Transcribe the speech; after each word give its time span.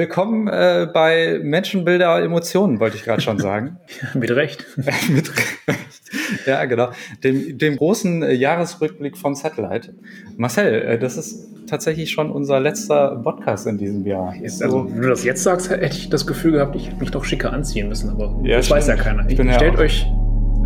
Willkommen 0.00 0.46
äh, 0.46 0.86
bei 0.94 1.40
Menschenbilder 1.42 2.22
Emotionen, 2.22 2.78
wollte 2.78 2.96
ich 2.96 3.02
gerade 3.02 3.20
schon 3.20 3.38
sagen. 3.40 3.76
Mit 4.14 4.30
Recht. 4.30 4.64
Mit 4.76 5.36
Recht. 5.36 6.46
Ja, 6.46 6.64
genau. 6.66 6.90
Dem, 7.24 7.58
dem 7.58 7.76
großen 7.76 8.22
äh, 8.22 8.32
Jahresrückblick 8.32 9.18
vom 9.18 9.34
Satellite. 9.34 9.92
Marcel, 10.36 10.80
äh, 10.82 10.96
das 11.00 11.16
ist 11.16 11.44
tatsächlich 11.68 12.12
schon 12.12 12.30
unser 12.30 12.60
letzter 12.60 13.16
Podcast 13.16 13.66
in 13.66 13.78
diesem 13.78 14.06
Jahr. 14.06 14.32
Ist 14.40 14.62
also, 14.62 14.88
wenn 14.88 15.02
du 15.02 15.08
das 15.08 15.24
jetzt 15.24 15.42
sagst, 15.42 15.70
hätte 15.70 15.96
ich 15.96 16.08
das 16.08 16.24
Gefühl 16.24 16.52
gehabt, 16.52 16.76
ich 16.76 16.86
hätte 16.86 17.00
mich 17.00 17.10
doch 17.10 17.24
schicker 17.24 17.52
anziehen 17.52 17.88
müssen, 17.88 18.10
aber 18.10 18.38
Ja, 18.44 18.58
das 18.58 18.66
stimmt. 18.66 18.78
weiß 18.78 18.86
ja 18.86 18.94
keiner. 18.94 19.28
Ich 19.28 19.36
bin 19.36 19.48
ja 19.48 19.54
stellt 19.54 19.74
auch- 19.74 19.80
euch 19.80 20.06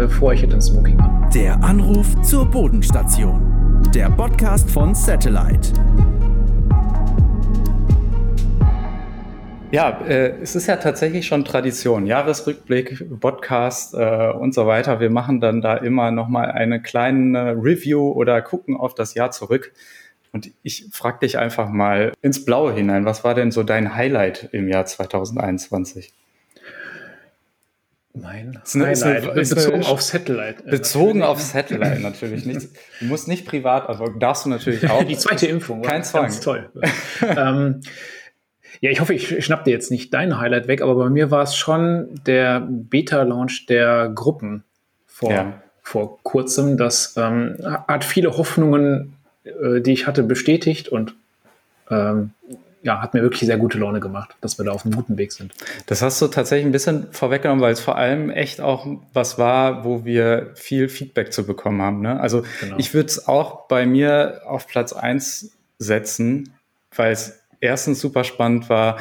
äh, 0.00 0.06
vor, 0.06 0.34
ich 0.34 0.42
hätte 0.42 0.52
ein 0.56 0.60
Smoking 0.60 1.00
an. 1.00 1.30
Der 1.34 1.64
Anruf 1.64 2.14
zur 2.20 2.44
Bodenstation. 2.44 3.80
Der 3.94 4.10
Podcast 4.10 4.70
von 4.70 4.94
Satellite. 4.94 5.72
Ja, 9.74 10.00
äh, 10.06 10.34
es 10.40 10.54
ist 10.54 10.68
ja 10.68 10.76
tatsächlich 10.76 11.26
schon 11.26 11.44
Tradition. 11.44 12.06
Jahresrückblick, 12.06 13.18
Podcast 13.18 13.92
äh, 13.94 14.30
und 14.30 14.54
so 14.54 14.68
weiter. 14.68 15.00
Wir 15.00 15.10
machen 15.10 15.40
dann 15.40 15.60
da 15.62 15.76
immer 15.76 16.12
nochmal 16.12 16.52
eine 16.52 16.80
kleine 16.80 17.56
Review 17.60 18.12
oder 18.12 18.40
gucken 18.40 18.76
auf 18.76 18.94
das 18.94 19.14
Jahr 19.14 19.32
zurück. 19.32 19.72
Und 20.32 20.52
ich 20.62 20.86
frage 20.92 21.18
dich 21.22 21.38
einfach 21.38 21.68
mal 21.70 22.12
ins 22.22 22.44
Blaue 22.44 22.72
hinein. 22.72 23.04
Was 23.04 23.24
war 23.24 23.34
denn 23.34 23.50
so 23.50 23.64
dein 23.64 23.96
Highlight 23.96 24.48
im 24.52 24.68
Jahr 24.68 24.86
2021? 24.86 26.12
Mein 28.12 28.60
Ist 28.62 28.76
eine- 28.76 28.92
ist 28.92 29.02
eine- 29.02 29.14
Highlight, 29.22 29.36
ist 29.38 29.54
bezogen 29.56 29.74
eine- 29.78 29.88
auf 29.88 30.02
Satellite. 30.02 30.62
Bezogen 30.62 31.18
natürlich. 31.18 31.24
auf 31.24 31.40
Satellite 31.40 32.00
natürlich 32.00 32.46
nicht. 32.46 32.68
Du 33.00 33.06
musst 33.06 33.26
nicht 33.26 33.44
privat, 33.44 33.88
also 33.88 34.06
darfst 34.06 34.44
du 34.44 34.50
natürlich 34.50 34.88
auch. 34.88 35.02
Die 35.02 35.16
zweite 35.18 35.48
Impfung. 35.48 35.82
Kein 35.82 36.04
Zwang. 36.04 36.22
Ganz 36.22 36.38
toll. 36.38 36.70
ähm, 37.22 37.80
ja, 38.84 38.90
ich 38.90 39.00
hoffe, 39.00 39.14
ich 39.14 39.42
schnapp 39.42 39.64
dir 39.64 39.70
jetzt 39.70 39.90
nicht 39.90 40.12
dein 40.12 40.38
Highlight 40.38 40.68
weg, 40.68 40.82
aber 40.82 40.94
bei 40.94 41.08
mir 41.08 41.30
war 41.30 41.42
es 41.42 41.56
schon 41.56 42.08
der 42.26 42.60
Beta-Launch 42.68 43.64
der 43.66 44.10
Gruppen 44.14 44.62
vor, 45.06 45.32
Ja. 45.32 45.62
vor 45.82 46.18
kurzem. 46.22 46.76
Das 46.76 47.16
ähm, 47.16 47.56
hat 47.88 48.04
viele 48.04 48.36
Hoffnungen, 48.36 49.14
äh, 49.44 49.80
die 49.80 49.92
ich 49.92 50.06
hatte, 50.06 50.22
bestätigt 50.22 50.90
und 50.90 51.14
ähm, 51.90 52.32
ja, 52.82 53.00
hat 53.00 53.14
mir 53.14 53.22
wirklich 53.22 53.46
sehr 53.46 53.56
gute 53.56 53.78
Laune 53.78 54.00
gemacht, 54.00 54.36
dass 54.42 54.58
wir 54.58 54.66
da 54.66 54.72
auf 54.72 54.84
einem 54.84 54.94
guten 54.94 55.16
Weg 55.16 55.32
sind. 55.32 55.54
Das 55.86 56.02
hast 56.02 56.20
du 56.20 56.26
tatsächlich 56.26 56.66
ein 56.66 56.72
bisschen 56.72 57.06
vorweggenommen, 57.10 57.62
weil 57.62 57.72
es 57.72 57.80
vor 57.80 57.96
allem 57.96 58.28
echt 58.28 58.60
auch 58.60 58.86
was 59.14 59.38
war, 59.38 59.86
wo 59.86 60.04
wir 60.04 60.50
viel 60.56 60.90
Feedback 60.90 61.32
zu 61.32 61.46
bekommen 61.46 61.80
haben. 61.80 62.02
Ne? 62.02 62.20
Also 62.20 62.42
Genau. 62.60 62.76
ich 62.76 62.92
würde 62.92 63.06
es 63.06 63.26
auch 63.26 63.66
bei 63.68 63.86
mir 63.86 64.42
auf 64.44 64.66
Platz 64.68 64.92
eins 64.92 65.52
setzen, 65.78 66.52
weil 66.94 67.12
es 67.12 67.40
erstens 67.64 68.00
super 68.00 68.24
spannend 68.24 68.68
war. 68.68 68.98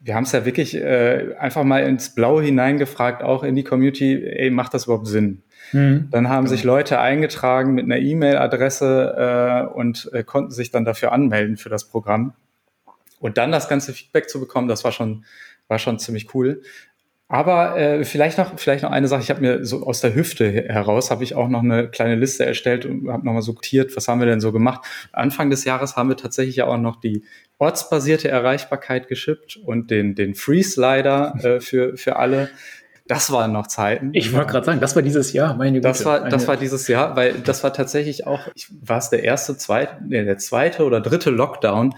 Wir 0.00 0.14
haben 0.14 0.24
es 0.24 0.32
ja 0.32 0.44
wirklich 0.44 0.76
äh, 0.76 1.34
einfach 1.38 1.64
mal 1.64 1.82
ins 1.82 2.14
Blaue 2.14 2.42
hineingefragt, 2.42 3.22
auch 3.22 3.42
in 3.42 3.54
die 3.54 3.64
Community, 3.64 4.24
ey, 4.24 4.50
macht 4.50 4.74
das 4.74 4.84
überhaupt 4.84 5.06
Sinn? 5.06 5.42
Dann 6.10 6.28
haben 6.28 6.46
sich 6.46 6.64
Leute 6.64 6.98
eingetragen 7.00 7.74
mit 7.74 7.84
einer 7.84 7.98
E-Mail-Adresse 7.98 9.68
äh, 9.68 9.74
und 9.74 10.10
äh, 10.12 10.24
konnten 10.24 10.50
sich 10.50 10.70
dann 10.70 10.84
dafür 10.84 11.12
anmelden 11.12 11.56
für 11.56 11.68
das 11.68 11.88
Programm. 11.88 12.34
Und 13.20 13.36
dann 13.36 13.52
das 13.52 13.68
ganze 13.68 13.92
Feedback 13.92 14.30
zu 14.30 14.40
bekommen, 14.40 14.68
das 14.68 14.84
war 14.84 14.92
schon, 14.92 15.24
war 15.66 15.78
schon 15.78 15.98
ziemlich 15.98 16.32
cool. 16.34 16.62
Aber 17.30 17.76
äh, 17.76 18.04
vielleicht 18.04 18.38
noch, 18.38 18.58
vielleicht 18.58 18.82
noch 18.82 18.90
eine 18.90 19.06
Sache. 19.06 19.20
Ich 19.20 19.28
habe 19.28 19.42
mir 19.42 19.64
so 19.64 19.86
aus 19.86 20.00
der 20.00 20.14
Hüfte 20.14 20.50
heraus 20.50 21.10
habe 21.10 21.22
ich 21.24 21.34
auch 21.34 21.48
noch 21.48 21.62
eine 21.62 21.88
kleine 21.88 22.14
Liste 22.16 22.46
erstellt 22.46 22.86
und 22.86 23.10
habe 23.10 23.26
nochmal 23.26 23.42
sortiert, 23.42 23.94
was 23.96 24.08
haben 24.08 24.20
wir 24.20 24.26
denn 24.26 24.40
so 24.40 24.50
gemacht. 24.50 24.86
Anfang 25.12 25.50
des 25.50 25.64
Jahres 25.64 25.96
haben 25.96 26.08
wir 26.08 26.16
tatsächlich 26.16 26.56
ja 26.56 26.66
auch 26.66 26.78
noch 26.78 26.96
die 26.96 27.24
ortsbasierte 27.58 28.28
Erreichbarkeit 28.28 29.08
geschippt 29.08 29.56
und 29.56 29.90
den 29.90 30.14
den 30.14 30.34
Free 30.34 30.62
Slider 30.62 31.34
äh, 31.42 31.60
für 31.60 31.98
für 31.98 32.16
alle. 32.16 32.48
Das 33.06 33.32
waren 33.32 33.52
noch 33.52 33.66
Zeiten. 33.66 34.10
Ich 34.12 34.34
wollte 34.34 34.52
gerade 34.52 34.66
sagen, 34.66 34.80
das 34.80 34.94
war 34.94 35.02
dieses 35.02 35.32
Jahr, 35.32 35.54
meine 35.56 35.80
Das 35.80 35.98
Güte. 35.98 36.10
war, 36.10 36.28
das 36.28 36.46
war 36.46 36.58
dieses 36.58 36.88
Jahr, 36.88 37.16
weil 37.16 37.32
das 37.40 37.64
war 37.64 37.72
tatsächlich 37.72 38.26
auch, 38.26 38.40
ich, 38.54 38.68
war 38.82 38.98
es 38.98 39.08
der 39.08 39.24
erste, 39.24 39.56
zweite, 39.56 39.96
nee, 40.06 40.22
der 40.22 40.36
zweite 40.36 40.84
oder 40.84 41.00
dritte 41.00 41.30
Lockdown, 41.30 41.94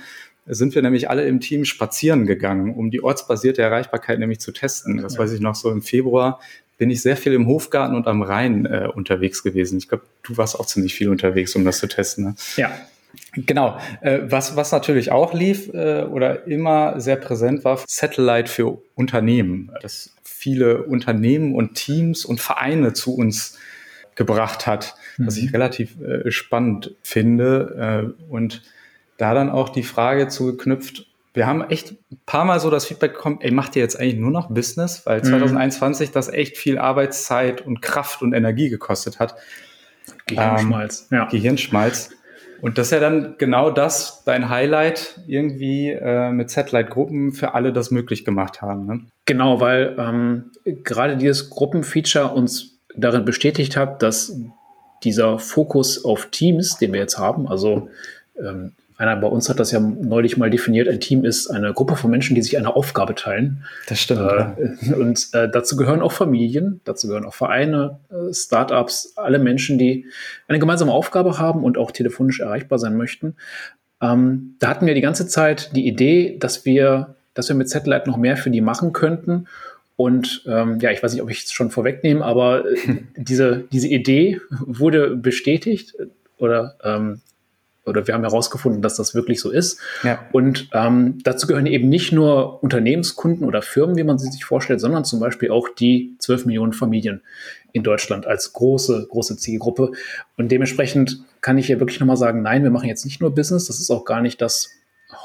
sind 0.47 0.75
wir 0.75 0.83
nämlich 0.83 1.11
alle 1.11 1.27
im 1.27 1.41
Team 1.41 1.65
spazieren 1.65 2.27
gegangen, 2.27 2.75
um 2.75 2.91
die 2.91 3.03
ortsbasierte 3.03 3.63
Erreichbarkeit 3.63 4.19
nämlich 4.19 4.41
zu 4.41 4.53
testen. 4.53 4.99
Das 4.99 5.19
weiß 5.19 5.33
ich 5.33 5.41
noch 5.41 5.55
so 5.55 5.71
im 5.71 5.83
Februar 5.83 6.41
bin 6.81 6.89
ich 6.89 7.03
sehr 7.03 7.19
viel 7.19 7.35
im 7.35 7.47
Hofgarten 7.47 7.95
und 7.95 8.07
am 8.07 8.23
Rhein 8.23 8.65
äh, 8.65 8.89
unterwegs 8.95 9.43
gewesen. 9.43 9.77
Ich 9.77 9.87
glaube, 9.87 10.05
du 10.23 10.39
warst 10.39 10.59
auch 10.59 10.65
ziemlich 10.65 10.95
viel 10.95 11.11
unterwegs, 11.11 11.55
um 11.55 11.63
das 11.63 11.79
zu 11.79 11.87
testen. 11.87 12.25
Ne? 12.25 12.35
Ja, 12.57 12.73
Genau. 13.35 13.79
Äh, 14.01 14.21
was, 14.25 14.57
was 14.57 14.73
natürlich 14.73 15.13
auch 15.13 15.35
lief 15.35 15.69
äh, 15.75 16.05
oder 16.05 16.47
immer 16.47 17.01
sehr 17.01 17.17
präsent 17.17 17.65
war, 17.65 17.81
Satellite 17.87 18.51
für 18.51 18.81
Unternehmen. 18.95 19.71
Dass 19.83 20.15
viele 20.23 20.85
Unternehmen 20.85 21.55
und 21.55 21.75
Teams 21.75 22.25
und 22.25 22.41
Vereine 22.41 22.93
zu 22.93 23.15
uns 23.15 23.59
gebracht 24.15 24.67
hat, 24.67 24.95
was 25.19 25.37
ich 25.37 25.53
relativ 25.53 26.01
äh, 26.01 26.31
spannend 26.31 26.95
finde. 27.03 28.15
Äh, 28.29 28.33
und 28.33 28.63
da 29.21 29.35
dann 29.35 29.51
auch 29.51 29.69
die 29.69 29.83
Frage 29.83 30.29
zugeknüpft, 30.29 31.07
wir 31.33 31.47
haben 31.47 31.63
echt 31.63 31.93
ein 31.93 32.19
paar 32.27 32.45
Mal 32.45 32.59
so 32.59 32.71
das 32.71 32.87
Feedback 32.87 33.15
bekommen, 33.15 33.39
ey, 33.41 33.53
macht 33.53 33.77
ihr 33.77 33.83
jetzt 33.83 33.99
eigentlich 33.99 34.17
nur 34.17 34.33
noch 34.33 34.49
Business? 34.49 35.07
Weil 35.07 35.23
2021 35.23 36.11
das 36.11 36.29
echt 36.29 36.57
viel 36.57 36.77
Arbeitszeit 36.79 37.65
und 37.65 37.83
Kraft 37.83 38.23
und 38.23 38.33
Energie 38.33 38.69
gekostet 38.69 39.21
hat. 39.21 39.37
Gehirnschmalz. 40.27 41.07
ja. 41.11 41.27
Gehirnschmalz. 41.27 42.11
Und 42.61 42.79
das 42.79 42.89
ist 42.89 42.93
ja 42.93 43.01
dann 43.01 43.37
genau 43.39 43.71
das, 43.71 44.23
dein 44.25 44.49
Highlight, 44.49 45.21
irgendwie 45.27 45.91
äh, 45.91 46.31
mit 46.31 46.51
Satellite-Gruppen 46.51 47.33
für 47.33 47.55
alle 47.55 47.73
das 47.73 47.91
möglich 47.91 48.25
gemacht 48.25 48.61
haben. 48.61 48.87
Ne? 48.87 49.01
Genau, 49.25 49.61
weil 49.61 49.97
ähm, 49.99 50.51
gerade 50.65 51.17
dieses 51.17 51.49
Gruppenfeature 51.49 52.29
uns 52.29 52.79
darin 52.95 53.25
bestätigt 53.25 53.77
hat, 53.77 54.03
dass 54.03 54.37
dieser 55.05 55.39
Fokus 55.39 56.05
auf 56.05 56.27
Teams, 56.27 56.77
den 56.77 56.93
wir 56.93 57.01
jetzt 57.01 57.19
haben, 57.19 57.49
also 57.49 57.89
ähm, 58.37 58.73
einer 59.01 59.17
bei 59.17 59.29
uns 59.29 59.49
hat 59.49 59.59
das 59.59 59.71
ja 59.71 59.81
neulich 59.81 60.37
mal 60.37 60.51
definiert, 60.51 60.87
ein 60.87 61.01
Team 61.01 61.25
ist 61.25 61.49
eine 61.49 61.73
Gruppe 61.73 61.97
von 61.97 62.11
Menschen, 62.11 62.35
die 62.35 62.43
sich 62.43 62.59
eine 62.59 62.77
Aufgabe 62.77 63.15
teilen. 63.15 63.65
Das 63.89 63.99
stimmt. 63.99 64.21
ja. 64.21 64.57
Äh, 64.59 64.95
und 65.01 65.29
äh, 65.33 65.49
dazu 65.51 65.77
gehören 65.77 66.03
auch 66.03 66.13
Familien, 66.13 66.83
dazu 66.85 67.07
gehören 67.07 67.25
auch 67.25 67.33
Vereine, 67.33 67.99
äh, 68.11 68.35
Startups, 68.35 69.15
alle 69.17 69.39
Menschen, 69.39 69.79
die 69.79 70.05
eine 70.49 70.59
gemeinsame 70.59 70.93
Aufgabe 70.93 71.39
haben 71.39 71.65
und 71.65 71.79
auch 71.79 71.93
telefonisch 71.93 72.41
erreichbar 72.41 72.79
sein 72.79 72.95
möchten. 72.95 73.37
Ähm, 74.03 74.57
da 74.59 74.69
hatten 74.69 74.87
wir 74.87 74.95
die 74.95 75.01
ganze 75.01 75.27
Zeit 75.27 75.75
die 75.75 75.87
Idee, 75.87 76.37
dass 76.39 76.67
wir, 76.67 77.15
dass 77.33 77.49
wir 77.49 77.57
mit 77.57 77.71
Satellite 77.71 78.07
noch 78.07 78.19
mehr 78.19 78.37
für 78.37 78.51
die 78.51 78.61
machen 78.61 78.93
könnten. 78.93 79.47
Und 79.97 80.45
ähm, 80.47 80.79
ja, 80.81 80.91
ich 80.91 81.03
weiß 81.03 81.15
nicht, 81.15 81.23
ob 81.23 81.31
ich 81.31 81.45
es 81.45 81.53
schon 81.53 81.71
vorwegnehme, 81.71 82.23
aber 82.23 82.67
äh, 82.67 82.99
diese, 83.17 83.65
diese 83.73 83.89
Idee 83.89 84.43
wurde 84.51 85.17
bestätigt 85.17 85.95
oder, 86.37 86.77
ähm, 86.85 87.23
oder 87.91 88.07
wir 88.07 88.15
haben 88.15 88.23
herausgefunden, 88.23 88.81
dass 88.81 88.97
das 88.97 89.15
wirklich 89.15 89.41
so 89.41 89.51
ist. 89.51 89.81
Ja. 90.03 90.25
Und 90.33 90.69
ähm, 90.73 91.19
dazu 91.23 91.47
gehören 91.47 91.67
eben 91.67 91.89
nicht 91.89 92.13
nur 92.13 92.63
Unternehmenskunden 92.63 93.47
oder 93.47 93.61
Firmen, 93.63 93.97
wie 93.97 94.05
man 94.05 94.19
sie 94.19 94.31
sich 94.31 94.45
vorstellt, 94.45 94.81
sondern 94.81 95.05
zum 95.05 95.21
Beispiel 95.21 95.51
auch 95.51 95.69
die 95.69 96.15
12 96.19 96.47
Millionen 96.47 96.73
Familien 96.73 97.23
in 97.73 97.83
Deutschland 97.83 98.27
als 98.27 98.53
große, 98.53 99.07
große 99.11 99.37
Zielgruppe. 99.37 99.93
Und 100.37 100.51
dementsprechend 100.51 101.23
kann 101.41 101.59
ich 101.59 101.67
hier 101.67 101.81
wirklich 101.81 102.01
nochmal 102.01 102.17
sagen, 102.17 102.43
nein, 102.43 102.63
wir 102.63 102.71
machen 102.71 102.89
jetzt 102.89 103.05
nicht 103.05 103.21
nur 103.21 103.35
Business, 103.35 103.67
das 103.67 103.81
ist 103.81 103.91
auch 103.91 104.05
gar 104.05 104.23
nicht 104.23 104.41
das 104.41 104.71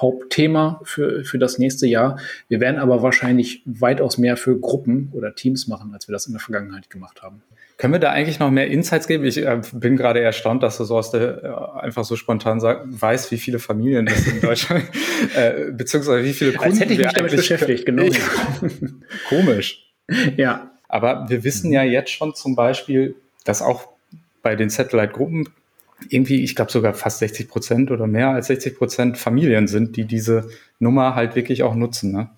Hauptthema 0.01 0.81
für, 0.83 1.23
für 1.23 1.39
das 1.39 1.57
nächste 1.57 1.87
Jahr. 1.87 2.19
Wir 2.47 2.59
werden 2.59 2.77
aber 2.77 3.01
wahrscheinlich 3.01 3.61
weitaus 3.65 4.17
mehr 4.17 4.37
für 4.37 4.59
Gruppen 4.59 5.09
oder 5.13 5.35
Teams 5.35 5.67
machen, 5.67 5.93
als 5.93 6.07
wir 6.07 6.13
das 6.13 6.27
in 6.27 6.33
der 6.33 6.41
Vergangenheit 6.41 6.89
gemacht 6.89 7.21
haben. 7.21 7.41
Können 7.77 7.91
wir 7.91 7.99
da 7.99 8.11
eigentlich 8.11 8.39
noch 8.39 8.51
mehr 8.51 8.67
Insights 8.67 9.05
geben? 9.05 9.25
Ich 9.25 9.37
äh, 9.37 9.61
bin 9.73 9.97
gerade 9.97 10.21
erstaunt, 10.21 10.63
dass 10.63 10.77
du 10.77 10.85
so 10.85 10.97
aus 10.97 11.11
der 11.11 11.43
äh, 11.43 11.79
einfach 11.81 12.05
so 12.05 12.15
spontan 12.15 12.61
sag, 12.61 12.85
weißt, 12.87 13.31
wie 13.31 13.37
viele 13.37 13.59
Familien 13.59 14.07
es 14.07 14.25
in 14.27 14.39
Deutschland, 14.39 14.85
äh, 15.35 15.71
beziehungsweise 15.71 16.23
wie 16.23 16.33
viele 16.33 16.53
Kunden 16.53 16.71
Als 16.71 16.79
hätte 16.79 16.93
ich 16.93 16.99
wir 16.99 17.07
mich 17.07 17.13
damit 17.13 17.35
beschäftigt, 17.35 17.85
genau. 17.85 18.05
Komisch. 19.29 19.93
ja, 20.37 20.71
Aber 20.87 21.25
wir 21.29 21.43
wissen 21.43 21.71
ja 21.73 21.83
jetzt 21.83 22.11
schon 22.11 22.33
zum 22.33 22.55
Beispiel, 22.55 23.15
dass 23.43 23.61
auch 23.61 23.89
bei 24.41 24.55
den 24.55 24.69
Satellite-Gruppen 24.69 25.49
irgendwie, 26.09 26.43
ich 26.43 26.55
glaube 26.55 26.71
sogar 26.71 26.93
fast 26.93 27.19
60 27.19 27.47
Prozent 27.47 27.91
oder 27.91 28.07
mehr 28.07 28.29
als 28.29 28.47
60 28.47 28.77
Prozent 28.77 29.17
Familien 29.17 29.67
sind, 29.67 29.95
die 29.95 30.05
diese 30.05 30.49
Nummer 30.79 31.15
halt 31.15 31.35
wirklich 31.35 31.63
auch 31.63 31.75
nutzen. 31.75 32.11
Ne? 32.11 32.29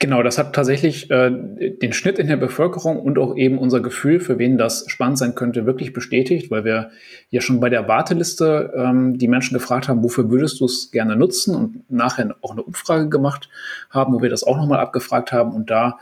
Genau, 0.00 0.22
das 0.22 0.38
hat 0.38 0.54
tatsächlich 0.54 1.10
äh, 1.10 1.30
den 1.30 1.92
Schnitt 1.92 2.18
in 2.18 2.26
der 2.26 2.36
Bevölkerung 2.36 3.00
und 3.00 3.18
auch 3.18 3.36
eben 3.36 3.58
unser 3.58 3.80
Gefühl, 3.80 4.20
für 4.20 4.38
wen 4.38 4.58
das 4.58 4.84
spannend 4.88 5.18
sein 5.18 5.34
könnte, 5.34 5.66
wirklich 5.66 5.92
bestätigt, 5.92 6.50
weil 6.50 6.64
wir 6.64 6.90
ja 7.30 7.40
schon 7.40 7.60
bei 7.60 7.70
der 7.70 7.88
Warteliste 7.88 8.72
ähm, 8.76 9.16
die 9.18 9.28
Menschen 9.28 9.54
gefragt 9.54 9.88
haben, 9.88 10.02
wofür 10.02 10.30
würdest 10.30 10.60
du 10.60 10.66
es 10.66 10.90
gerne 10.90 11.16
nutzen 11.16 11.54
und 11.54 11.90
nachher 11.90 12.34
auch 12.42 12.52
eine 12.52 12.62
Umfrage 12.62 13.08
gemacht 13.08 13.48
haben, 13.90 14.12
wo 14.12 14.20
wir 14.20 14.30
das 14.30 14.44
auch 14.44 14.56
nochmal 14.56 14.80
abgefragt 14.80 15.32
haben 15.32 15.54
und 15.54 15.70
da 15.70 15.98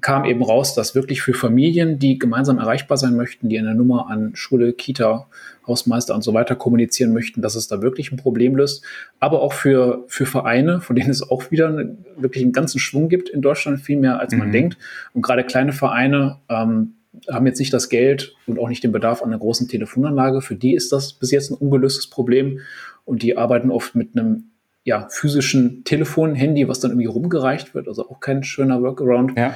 kam 0.00 0.24
eben 0.24 0.42
raus, 0.42 0.74
dass 0.74 0.94
wirklich 0.94 1.22
für 1.22 1.34
Familien, 1.34 1.98
die 1.98 2.18
gemeinsam 2.18 2.58
erreichbar 2.58 2.96
sein 2.96 3.16
möchten, 3.16 3.48
die 3.48 3.58
eine 3.58 3.74
Nummer 3.74 4.08
an 4.08 4.32
Schule, 4.34 4.72
Kita, 4.72 5.26
Hausmeister 5.66 6.14
und 6.14 6.22
so 6.22 6.34
weiter 6.34 6.56
kommunizieren 6.56 7.12
möchten, 7.12 7.42
dass 7.42 7.54
es 7.54 7.68
da 7.68 7.82
wirklich 7.82 8.12
ein 8.12 8.16
Problem 8.16 8.56
löst. 8.56 8.84
Aber 9.20 9.42
auch 9.42 9.52
für, 9.52 10.04
für 10.08 10.26
Vereine, 10.26 10.80
von 10.80 10.96
denen 10.96 11.10
es 11.10 11.22
auch 11.22 11.50
wieder 11.50 11.68
eine, 11.68 11.96
wirklich 12.16 12.44
einen 12.44 12.52
ganzen 12.52 12.78
Schwung 12.78 13.08
gibt 13.08 13.28
in 13.28 13.42
Deutschland, 13.42 13.80
viel 13.80 13.98
mehr 13.98 14.20
als 14.20 14.34
man 14.34 14.48
mhm. 14.48 14.52
denkt. 14.52 14.78
Und 15.14 15.22
gerade 15.22 15.44
kleine 15.44 15.72
Vereine 15.72 16.38
ähm, 16.48 16.94
haben 17.30 17.46
jetzt 17.46 17.58
nicht 17.58 17.72
das 17.72 17.88
Geld 17.88 18.34
und 18.46 18.58
auch 18.58 18.68
nicht 18.68 18.82
den 18.82 18.92
Bedarf 18.92 19.22
an 19.22 19.28
einer 19.28 19.38
großen 19.38 19.68
Telefonanlage. 19.68 20.40
Für 20.40 20.56
die 20.56 20.74
ist 20.74 20.92
das 20.92 21.12
bis 21.12 21.30
jetzt 21.30 21.50
ein 21.50 21.56
ungelöstes 21.56 22.08
Problem. 22.08 22.60
Und 23.04 23.22
die 23.22 23.36
arbeiten 23.36 23.70
oft 23.70 23.94
mit 23.94 24.16
einem 24.16 24.51
ja, 24.84 25.08
physischen 25.10 25.84
Telefon, 25.84 26.34
Handy, 26.34 26.68
was 26.68 26.80
dann 26.80 26.92
irgendwie 26.92 27.06
rumgereicht 27.06 27.74
wird, 27.74 27.88
also 27.88 28.08
auch 28.08 28.20
kein 28.20 28.42
schöner 28.42 28.82
Workaround. 28.82 29.38
Ja. 29.38 29.54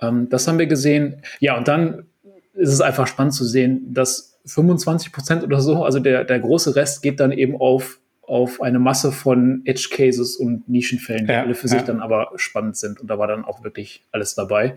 Ähm, 0.00 0.28
das 0.28 0.48
haben 0.48 0.58
wir 0.58 0.66
gesehen. 0.66 1.22
Ja, 1.40 1.58
und 1.58 1.68
dann 1.68 2.06
ist 2.54 2.70
es 2.70 2.80
einfach 2.80 3.06
spannend 3.06 3.34
zu 3.34 3.44
sehen, 3.44 3.92
dass 3.92 4.40
25 4.46 5.12
Prozent 5.12 5.44
oder 5.44 5.60
so, 5.60 5.84
also 5.84 6.00
der, 6.00 6.24
der 6.24 6.40
große 6.40 6.74
Rest 6.74 7.02
geht 7.02 7.20
dann 7.20 7.32
eben 7.32 7.56
auf, 7.56 8.00
auf 8.22 8.60
eine 8.60 8.78
Masse 8.78 9.12
von 9.12 9.62
Edge 9.64 9.88
Cases 9.90 10.36
und 10.36 10.68
Nischenfällen, 10.68 11.26
die 11.26 11.32
ja, 11.32 11.42
alle 11.42 11.54
für 11.54 11.68
ja. 11.68 11.74
sich 11.74 11.82
dann 11.82 12.00
aber 12.00 12.32
spannend 12.36 12.76
sind. 12.76 13.00
Und 13.00 13.08
da 13.08 13.18
war 13.18 13.26
dann 13.26 13.44
auch 13.44 13.62
wirklich 13.62 14.04
alles 14.10 14.34
dabei. 14.34 14.76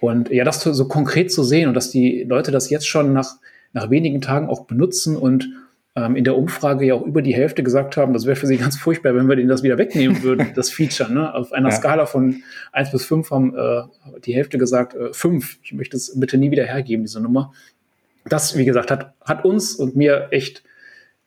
Und 0.00 0.28
ja, 0.30 0.44
das 0.44 0.62
so 0.62 0.88
konkret 0.88 1.32
zu 1.32 1.42
sehen 1.44 1.68
und 1.68 1.74
dass 1.74 1.90
die 1.90 2.24
Leute 2.24 2.50
das 2.50 2.68
jetzt 2.68 2.86
schon 2.86 3.12
nach, 3.12 3.36
nach 3.72 3.90
wenigen 3.90 4.20
Tagen 4.20 4.48
auch 4.48 4.66
benutzen 4.66 5.16
und 5.16 5.48
ähm, 5.96 6.16
in 6.16 6.24
der 6.24 6.36
Umfrage 6.36 6.84
ja 6.84 6.94
auch 6.94 7.02
über 7.02 7.22
die 7.22 7.34
Hälfte 7.34 7.62
gesagt 7.62 7.96
haben, 7.96 8.12
das 8.12 8.26
wäre 8.26 8.36
für 8.36 8.46
sie 8.46 8.56
ganz 8.56 8.76
furchtbar, 8.76 9.14
wenn 9.14 9.28
wir 9.28 9.36
denen 9.36 9.48
das 9.48 9.62
wieder 9.62 9.78
wegnehmen 9.78 10.22
würden, 10.22 10.52
das 10.54 10.70
Feature. 10.70 11.12
Ne? 11.12 11.32
Auf 11.34 11.52
einer 11.52 11.70
ja. 11.70 11.74
Skala 11.74 12.06
von 12.06 12.42
eins 12.72 12.90
bis 12.90 13.04
fünf 13.04 13.30
haben 13.30 13.56
äh, 13.56 13.82
die 14.24 14.34
Hälfte 14.34 14.58
gesagt, 14.58 14.94
äh, 14.94 15.12
fünf. 15.12 15.58
Ich 15.62 15.72
möchte 15.72 15.96
es 15.96 16.18
bitte 16.18 16.36
nie 16.36 16.50
wieder 16.50 16.64
hergeben, 16.64 17.04
diese 17.04 17.20
Nummer. 17.20 17.52
Das, 18.26 18.56
wie 18.56 18.64
gesagt, 18.64 18.90
hat, 18.90 19.14
hat 19.24 19.44
uns 19.44 19.74
und 19.74 19.96
mir 19.96 20.28
echt 20.30 20.64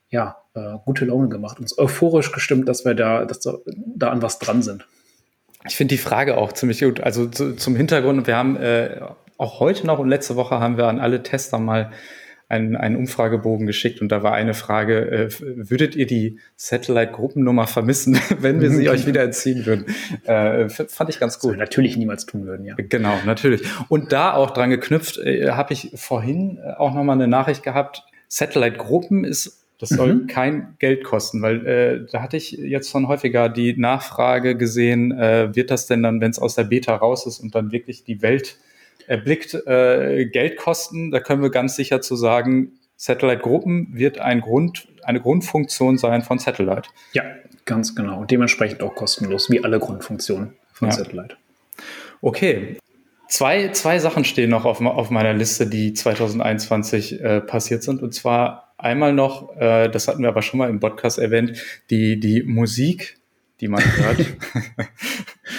ja, 0.10 0.38
äh, 0.54 0.78
gute 0.86 1.06
Laune 1.06 1.30
gemacht, 1.30 1.60
uns 1.60 1.78
euphorisch 1.78 2.32
gestimmt, 2.32 2.68
dass 2.68 2.86
wir 2.86 2.96
da, 2.96 3.26
dass 3.26 3.40
da, 3.40 3.56
da 3.66 4.10
an 4.10 4.22
was 4.22 4.40
dran 4.40 4.62
sind. 4.62 4.86
Ich 5.68 5.76
finde 5.76 5.96
die 5.96 6.00
Frage 6.00 6.38
auch 6.38 6.54
ziemlich 6.54 6.80
gut. 6.82 7.02
Also 7.02 7.28
zu, 7.28 7.56
zum 7.56 7.76
Hintergrund, 7.76 8.26
wir 8.28 8.38
haben 8.38 8.58
äh, 8.58 9.02
auch 9.38 9.60
heute 9.60 9.86
noch 9.86 10.00
und 10.00 10.10
letzte 10.10 10.36
Woche 10.36 10.60
haben 10.60 10.78
wir 10.78 10.88
an 10.88 11.00
alle 11.00 11.24
Tester 11.24 11.60
mal 11.60 11.92
einen, 12.50 12.76
einen 12.76 12.96
Umfragebogen 12.96 13.68
geschickt 13.68 14.02
und 14.02 14.10
da 14.10 14.24
war 14.24 14.34
eine 14.34 14.54
Frage, 14.54 15.12
äh, 15.12 15.30
würdet 15.40 15.96
ihr 15.96 16.08
die 16.08 16.40
Satellite-Gruppennummer 16.56 17.68
vermissen, 17.68 18.20
wenn 18.40 18.62
wir 18.62 18.70
sie 18.72 18.90
euch 18.90 19.06
wieder 19.06 19.24
entziehen 19.24 19.66
würden? 19.66 19.86
Äh, 20.26 20.70
fand 20.70 21.10
ich 21.10 21.20
ganz 21.20 21.40
gut. 21.40 21.52
Das 21.54 21.60
natürlich 21.60 21.98
niemals 21.98 22.26
tun 22.26 22.46
würden, 22.46 22.66
ja. 22.66 22.76
Genau, 22.78 23.16
natürlich. 23.26 23.64
Und 23.90 24.12
da 24.14 24.34
auch 24.34 24.52
dran 24.52 24.70
geknüpft, 24.70 25.18
äh, 25.18 25.52
habe 25.52 25.74
ich 25.74 25.92
vorhin 25.96 26.60
äh, 26.64 26.74
auch 26.74 26.94
nochmal 26.94 27.16
eine 27.16 27.28
Nachricht 27.28 27.64
gehabt, 27.64 28.04
Satellite-Gruppen 28.30 29.24
ist 29.24 29.64
das 29.80 29.90
soll 29.90 30.16
mhm. 30.16 30.28
kein 30.28 30.76
Geld 30.80 31.04
kosten, 31.04 31.42
weil 31.44 31.66
äh, 31.68 32.06
da 32.12 32.24
hatte 32.24 32.36
ich 32.36 32.52
jetzt 32.52 32.90
schon 32.90 33.08
häufiger 33.08 33.48
die 33.48 33.78
Nachfrage 33.78 34.58
gesehen, 34.58 35.12
äh, 35.12 35.56
wird 35.56 35.70
das 35.70 35.86
denn 35.86 36.02
dann, 36.02 36.20
wenn 36.20 36.32
es 36.32 36.40
aus 36.40 36.56
der 36.56 36.64
Beta 36.64 36.96
raus 36.96 37.28
ist 37.28 37.40
und 37.40 37.54
dann 37.54 37.72
wirklich 37.72 38.04
die 38.04 38.24
Welt 38.24 38.58
erblickt 39.08 39.54
äh, 39.66 40.26
Geldkosten. 40.26 41.12
Da 41.12 41.20
können 41.20 41.42
wir 41.42 41.50
ganz 41.50 41.76
sicher 41.76 42.02
zu 42.02 42.16
sagen, 42.16 42.74
Satellite-Gruppen 42.98 43.90
wird 43.92 44.20
ein 44.20 44.42
Grund, 44.42 44.88
eine 45.04 45.22
Grundfunktion 45.22 45.98
sein 45.98 46.22
von 46.22 46.40
Satellite. 46.40 46.90
Ja, 47.14 47.24
ganz 47.66 47.96
genau. 47.96 48.20
Und 48.22 48.32
dementsprechend 48.32 48.82
auch 48.84 48.96
kostenlos, 48.96 49.50
wie 49.50 49.64
alle 49.64 49.80
Grundfunktionen 49.80 50.54
von 50.74 50.90
ja. 50.90 50.94
Satellite. 50.94 51.36
Okay. 52.22 52.78
Zwei, 53.30 53.70
zwei 53.70 54.00
Sachen 54.00 54.24
stehen 54.24 54.50
noch 54.50 54.64
auf, 54.64 54.80
auf 54.80 55.10
meiner 55.10 55.34
Liste, 55.34 55.68
die 55.68 55.94
2021 55.94 57.22
äh, 57.22 57.42
passiert 57.42 57.84
sind. 57.84 58.02
Und 58.02 58.14
zwar 58.14 58.74
einmal 58.78 59.12
noch, 59.12 59.56
äh, 59.58 59.90
das 59.90 60.08
hatten 60.08 60.22
wir 60.22 60.30
aber 60.30 60.42
schon 60.42 60.60
mal 60.60 60.70
im 60.70 60.80
Podcast 60.80 61.20
erwähnt, 61.20 61.62
die, 61.90 62.20
die 62.20 62.44
Musik 62.44 63.18
die 63.60 63.68
man 63.68 63.84
hört. 63.84 64.20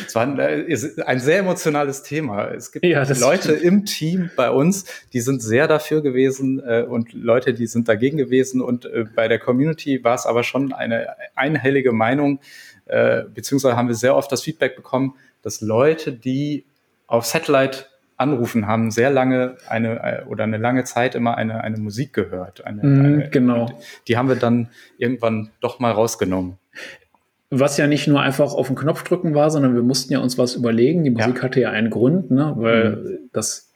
es 0.06 0.14
war 0.14 0.22
ein, 0.22 0.38
äh, 0.38 0.78
ein, 1.04 1.20
sehr 1.20 1.38
emotionales 1.38 2.02
Thema. 2.02 2.48
Es 2.50 2.72
gibt 2.72 2.84
ja, 2.84 3.02
Leute 3.02 3.56
stimmt. 3.56 3.62
im 3.62 3.84
Team 3.84 4.30
bei 4.36 4.50
uns, 4.50 4.84
die 5.12 5.20
sind 5.20 5.42
sehr 5.42 5.68
dafür 5.68 6.02
gewesen 6.02 6.60
äh, 6.64 6.82
und 6.82 7.12
Leute, 7.12 7.54
die 7.54 7.66
sind 7.66 7.88
dagegen 7.88 8.16
gewesen. 8.16 8.60
Und 8.60 8.84
äh, 8.86 9.04
bei 9.14 9.28
der 9.28 9.38
Community 9.38 10.02
war 10.04 10.14
es 10.14 10.26
aber 10.26 10.42
schon 10.42 10.72
eine 10.72 11.08
einhellige 11.34 11.92
Meinung, 11.92 12.40
äh, 12.86 13.22
beziehungsweise 13.32 13.76
haben 13.76 13.88
wir 13.88 13.94
sehr 13.94 14.16
oft 14.16 14.30
das 14.32 14.42
Feedback 14.42 14.76
bekommen, 14.76 15.14
dass 15.42 15.60
Leute, 15.60 16.12
die 16.12 16.64
auf 17.06 17.24
Satellite 17.24 17.86
anrufen, 18.16 18.66
haben 18.66 18.90
sehr 18.90 19.10
lange 19.10 19.56
eine 19.68 20.02
äh, 20.02 20.24
oder 20.24 20.44
eine 20.44 20.58
lange 20.58 20.84
Zeit 20.84 21.14
immer 21.14 21.36
eine, 21.36 21.62
eine 21.62 21.78
Musik 21.78 22.12
gehört. 22.12 22.64
Eine, 22.66 22.82
mm, 22.82 23.04
eine, 23.04 23.30
genau. 23.30 23.70
Die 24.08 24.16
haben 24.16 24.28
wir 24.28 24.36
dann 24.36 24.68
irgendwann 24.98 25.50
doch 25.60 25.78
mal 25.78 25.92
rausgenommen. 25.92 26.58
Was 27.50 27.78
ja 27.78 27.86
nicht 27.86 28.06
nur 28.06 28.20
einfach 28.20 28.52
auf 28.52 28.66
den 28.66 28.76
Knopf 28.76 29.04
drücken 29.04 29.34
war, 29.34 29.50
sondern 29.50 29.74
wir 29.74 29.82
mussten 29.82 30.12
ja 30.12 30.18
uns 30.18 30.36
was 30.36 30.54
überlegen. 30.54 31.04
Die 31.04 31.10
Musik 31.10 31.36
ja. 31.36 31.42
hatte 31.42 31.60
ja 31.60 31.70
einen 31.70 31.88
Grund, 31.88 32.30
ne? 32.30 32.52
weil 32.56 32.96
mhm. 32.96 33.18
das, 33.32 33.72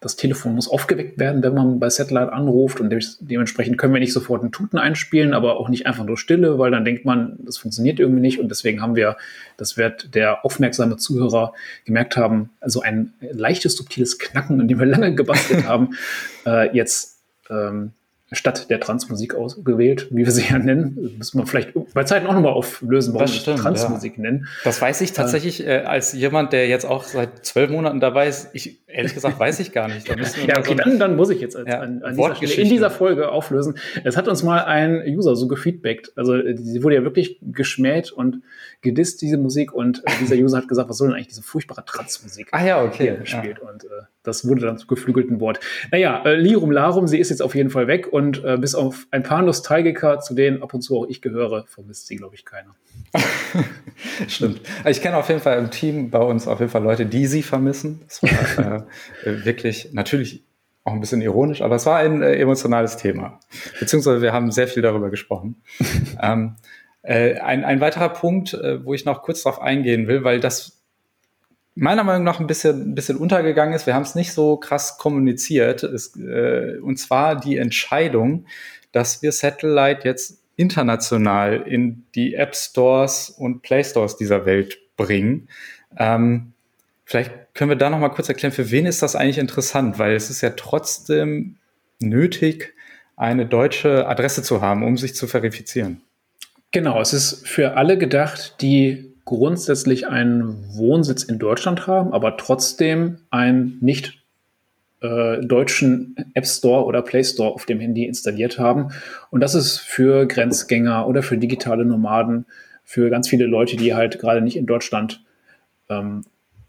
das 0.00 0.16
Telefon 0.16 0.56
muss 0.56 0.68
aufgeweckt 0.68 1.20
werden, 1.20 1.40
wenn 1.44 1.54
man 1.54 1.78
bei 1.78 1.88
Satellite 1.88 2.32
anruft 2.32 2.80
und 2.80 2.90
de 2.90 3.00
dementsprechend 3.20 3.78
können 3.78 3.94
wir 3.94 4.00
nicht 4.00 4.12
sofort 4.12 4.42
einen 4.42 4.50
Tuten 4.50 4.76
einspielen, 4.76 5.34
aber 5.34 5.56
auch 5.56 5.68
nicht 5.68 5.86
einfach 5.86 6.04
nur 6.04 6.18
Stille, 6.18 6.58
weil 6.58 6.72
dann 6.72 6.84
denkt 6.84 7.04
man, 7.04 7.38
das 7.44 7.58
funktioniert 7.58 8.00
irgendwie 8.00 8.20
nicht 8.20 8.40
und 8.40 8.48
deswegen 8.48 8.82
haben 8.82 8.96
wir, 8.96 9.16
das 9.56 9.76
wird 9.76 10.16
der 10.16 10.44
aufmerksame 10.44 10.96
Zuhörer 10.96 11.52
gemerkt 11.84 12.16
haben, 12.16 12.50
also 12.60 12.80
ein 12.80 13.12
leichtes, 13.20 13.76
subtiles 13.76 14.18
Knacken, 14.18 14.58
in 14.60 14.66
dem 14.66 14.80
wir 14.80 14.86
lange 14.86 15.14
gebastelt 15.14 15.64
haben, 15.68 15.90
äh, 16.44 16.74
jetzt 16.76 17.20
ähm, 17.48 17.92
statt 18.32 18.70
der 18.70 18.80
Transmusik 18.80 19.34
ausgewählt, 19.34 20.08
wie 20.10 20.24
wir 20.24 20.32
sie 20.32 20.44
ja 20.48 20.58
nennen. 20.58 21.14
Müssen 21.18 21.38
wir 21.38 21.46
vielleicht 21.46 21.72
bei 21.92 22.04
Zeiten 22.04 22.26
auch 22.26 22.32
nochmal 22.32 22.52
auflösen, 22.52 23.14
warum 23.14 23.28
wir 23.28 23.56
Transmusik 23.56 24.16
ja. 24.16 24.22
nennen. 24.22 24.48
Das 24.64 24.80
weiß 24.80 25.00
ich 25.02 25.12
tatsächlich 25.12 25.66
äh, 25.66 25.80
als 25.80 26.12
jemand, 26.12 26.52
der 26.52 26.66
jetzt 26.66 26.84
auch 26.84 27.04
seit 27.04 27.44
zwölf 27.44 27.70
Monaten 27.70 28.00
dabei 28.00 28.28
ist. 28.28 28.48
Ich, 28.54 28.80
ehrlich 28.86 29.14
gesagt, 29.14 29.38
weiß 29.38 29.60
ich 29.60 29.72
gar 29.72 29.88
nicht. 29.88 30.08
ja, 30.08 30.14
okay, 30.58 30.68
so 30.68 30.74
dann, 30.74 30.98
dann 30.98 31.16
muss 31.16 31.30
ich 31.30 31.40
jetzt 31.40 31.56
als, 31.56 31.68
ja, 31.68 31.80
an, 31.80 32.02
an 32.02 32.16
dieser 32.16 32.34
Stelle 32.36 32.54
in 32.54 32.68
dieser 32.68 32.90
Folge 32.90 33.30
auflösen. 33.30 33.76
Es 34.04 34.16
hat 34.16 34.28
uns 34.28 34.42
mal 34.42 34.64
ein 34.64 35.02
User 35.06 35.36
so 35.36 35.46
gefeedbackt. 35.46 36.12
Also 36.16 36.34
sie 36.54 36.82
wurde 36.82 36.96
ja 36.96 37.02
wirklich 37.02 37.38
geschmäht 37.42 38.12
und 38.12 38.42
gedisst, 38.80 39.20
diese 39.22 39.36
Musik. 39.36 39.72
Und 39.72 40.02
äh, 40.06 40.12
dieser 40.20 40.36
User 40.42 40.58
hat 40.58 40.68
gesagt, 40.68 40.88
was 40.88 40.98
soll 40.98 41.08
denn 41.08 41.16
eigentlich 41.16 41.28
diese 41.28 41.42
furchtbare 41.42 41.84
Transmusik 41.84 42.48
ah, 42.52 42.64
ja, 42.64 42.82
okay. 42.82 43.16
gespielt? 43.20 43.58
Ja. 43.62 43.68
Und 43.68 43.84
äh, 43.84 43.88
das 44.22 44.46
wurde 44.46 44.62
dann 44.62 44.78
zu 44.78 44.86
geflügelten 44.86 45.40
Wort. 45.40 45.60
Naja, 45.90 46.22
äh, 46.24 46.34
Lirum 46.34 46.70
Larum, 46.70 47.06
sie 47.06 47.18
ist 47.18 47.30
jetzt 47.30 47.42
auf 47.42 47.54
jeden 47.54 47.70
Fall 47.70 47.86
weg 47.86 48.12
und 48.12 48.44
äh, 48.44 48.56
bis 48.56 48.74
auf 48.74 49.06
ein 49.10 49.22
paar 49.22 49.42
Nostalgiker, 49.42 50.20
zu 50.20 50.34
denen 50.34 50.62
ab 50.62 50.74
und 50.74 50.82
zu 50.82 50.98
auch 50.98 51.06
ich 51.08 51.22
gehöre, 51.22 51.64
vermisst 51.66 52.06
sie, 52.06 52.16
glaube 52.16 52.34
ich, 52.34 52.44
keiner. 52.44 52.74
Stimmt. 54.28 54.60
Ich 54.86 55.00
kenne 55.00 55.16
auf 55.16 55.28
jeden 55.28 55.40
Fall 55.40 55.58
im 55.58 55.70
Team 55.70 56.10
bei 56.10 56.20
uns 56.20 56.46
auf 56.46 56.60
jeden 56.60 56.70
Fall 56.70 56.82
Leute, 56.82 57.06
die 57.06 57.26
sie 57.26 57.42
vermissen. 57.42 58.02
Das 58.06 58.22
war 58.22 58.86
äh, 59.24 59.44
wirklich 59.44 59.90
natürlich 59.92 60.44
auch 60.84 60.92
ein 60.92 61.00
bisschen 61.00 61.20
ironisch, 61.20 61.62
aber 61.62 61.76
es 61.76 61.86
war 61.86 61.98
ein 61.98 62.22
äh, 62.22 62.34
emotionales 62.36 62.96
Thema. 62.96 63.38
Beziehungsweise 63.78 64.20
wir 64.20 64.32
haben 64.32 64.50
sehr 64.50 64.68
viel 64.68 64.82
darüber 64.82 65.10
gesprochen. 65.10 65.62
ähm, 66.22 66.56
äh, 67.02 67.38
ein, 67.38 67.64
ein 67.64 67.80
weiterer 67.80 68.08
Punkt, 68.08 68.54
äh, 68.54 68.84
wo 68.84 68.94
ich 68.94 69.04
noch 69.04 69.22
kurz 69.22 69.42
darauf 69.42 69.60
eingehen 69.60 70.06
will, 70.06 70.24
weil 70.24 70.40
das 70.40 70.81
meiner 71.74 72.04
Meinung 72.04 72.24
nach 72.24 72.40
ein 72.40 72.46
bisschen, 72.46 72.90
ein 72.90 72.94
bisschen 72.94 73.16
untergegangen 73.16 73.74
ist. 73.74 73.86
Wir 73.86 73.94
haben 73.94 74.02
es 74.02 74.14
nicht 74.14 74.32
so 74.32 74.56
krass 74.56 74.98
kommuniziert. 74.98 75.82
Es, 75.82 76.16
äh, 76.16 76.78
und 76.82 76.98
zwar 76.98 77.38
die 77.38 77.56
Entscheidung, 77.56 78.46
dass 78.92 79.22
wir 79.22 79.32
Satellite 79.32 80.00
jetzt 80.04 80.42
international 80.56 81.62
in 81.66 82.04
die 82.14 82.34
App 82.34 82.54
Stores 82.54 83.30
und 83.30 83.62
Play 83.62 83.82
Stores 83.82 84.16
dieser 84.16 84.44
Welt 84.44 84.78
bringen. 84.96 85.48
Ähm, 85.96 86.52
vielleicht 87.04 87.32
können 87.54 87.70
wir 87.70 87.76
da 87.76 87.90
noch 87.90 87.98
mal 87.98 88.10
kurz 88.10 88.28
erklären, 88.28 88.52
für 88.52 88.70
wen 88.70 88.86
ist 88.86 89.02
das 89.02 89.16
eigentlich 89.16 89.38
interessant? 89.38 89.98
Weil 89.98 90.14
es 90.14 90.30
ist 90.30 90.42
ja 90.42 90.50
trotzdem 90.50 91.56
nötig, 92.00 92.74
eine 93.16 93.46
deutsche 93.46 94.06
Adresse 94.06 94.42
zu 94.42 94.60
haben, 94.60 94.82
um 94.82 94.96
sich 94.96 95.14
zu 95.14 95.26
verifizieren. 95.26 96.02
Genau, 96.70 97.00
es 97.00 97.12
ist 97.12 97.46
für 97.46 97.76
alle 97.76 97.98
gedacht, 97.98 98.56
die 98.60 99.11
grundsätzlich 99.24 100.08
einen 100.08 100.76
Wohnsitz 100.76 101.22
in 101.22 101.38
Deutschland 101.38 101.86
haben, 101.86 102.12
aber 102.12 102.36
trotzdem 102.36 103.18
einen 103.30 103.78
nicht 103.80 104.22
äh, 105.00 105.40
deutschen 105.44 106.16
App 106.34 106.46
Store 106.46 106.84
oder 106.84 107.02
Play 107.02 107.24
Store 107.24 107.52
auf 107.52 107.66
dem 107.66 107.80
Handy 107.80 108.04
installiert 108.06 108.58
haben. 108.58 108.88
Und 109.30 109.40
das 109.40 109.54
ist 109.54 109.78
für 109.78 110.26
Grenzgänger 110.26 111.06
oder 111.06 111.22
für 111.22 111.38
digitale 111.38 111.84
Nomaden, 111.84 112.46
für 112.84 113.10
ganz 113.10 113.28
viele 113.28 113.46
Leute, 113.46 113.76
die 113.76 113.94
halt 113.94 114.18
gerade 114.18 114.40
nicht 114.40 114.56
in 114.56 114.66
Deutschland 114.66 115.24
ähm, 115.88 116.24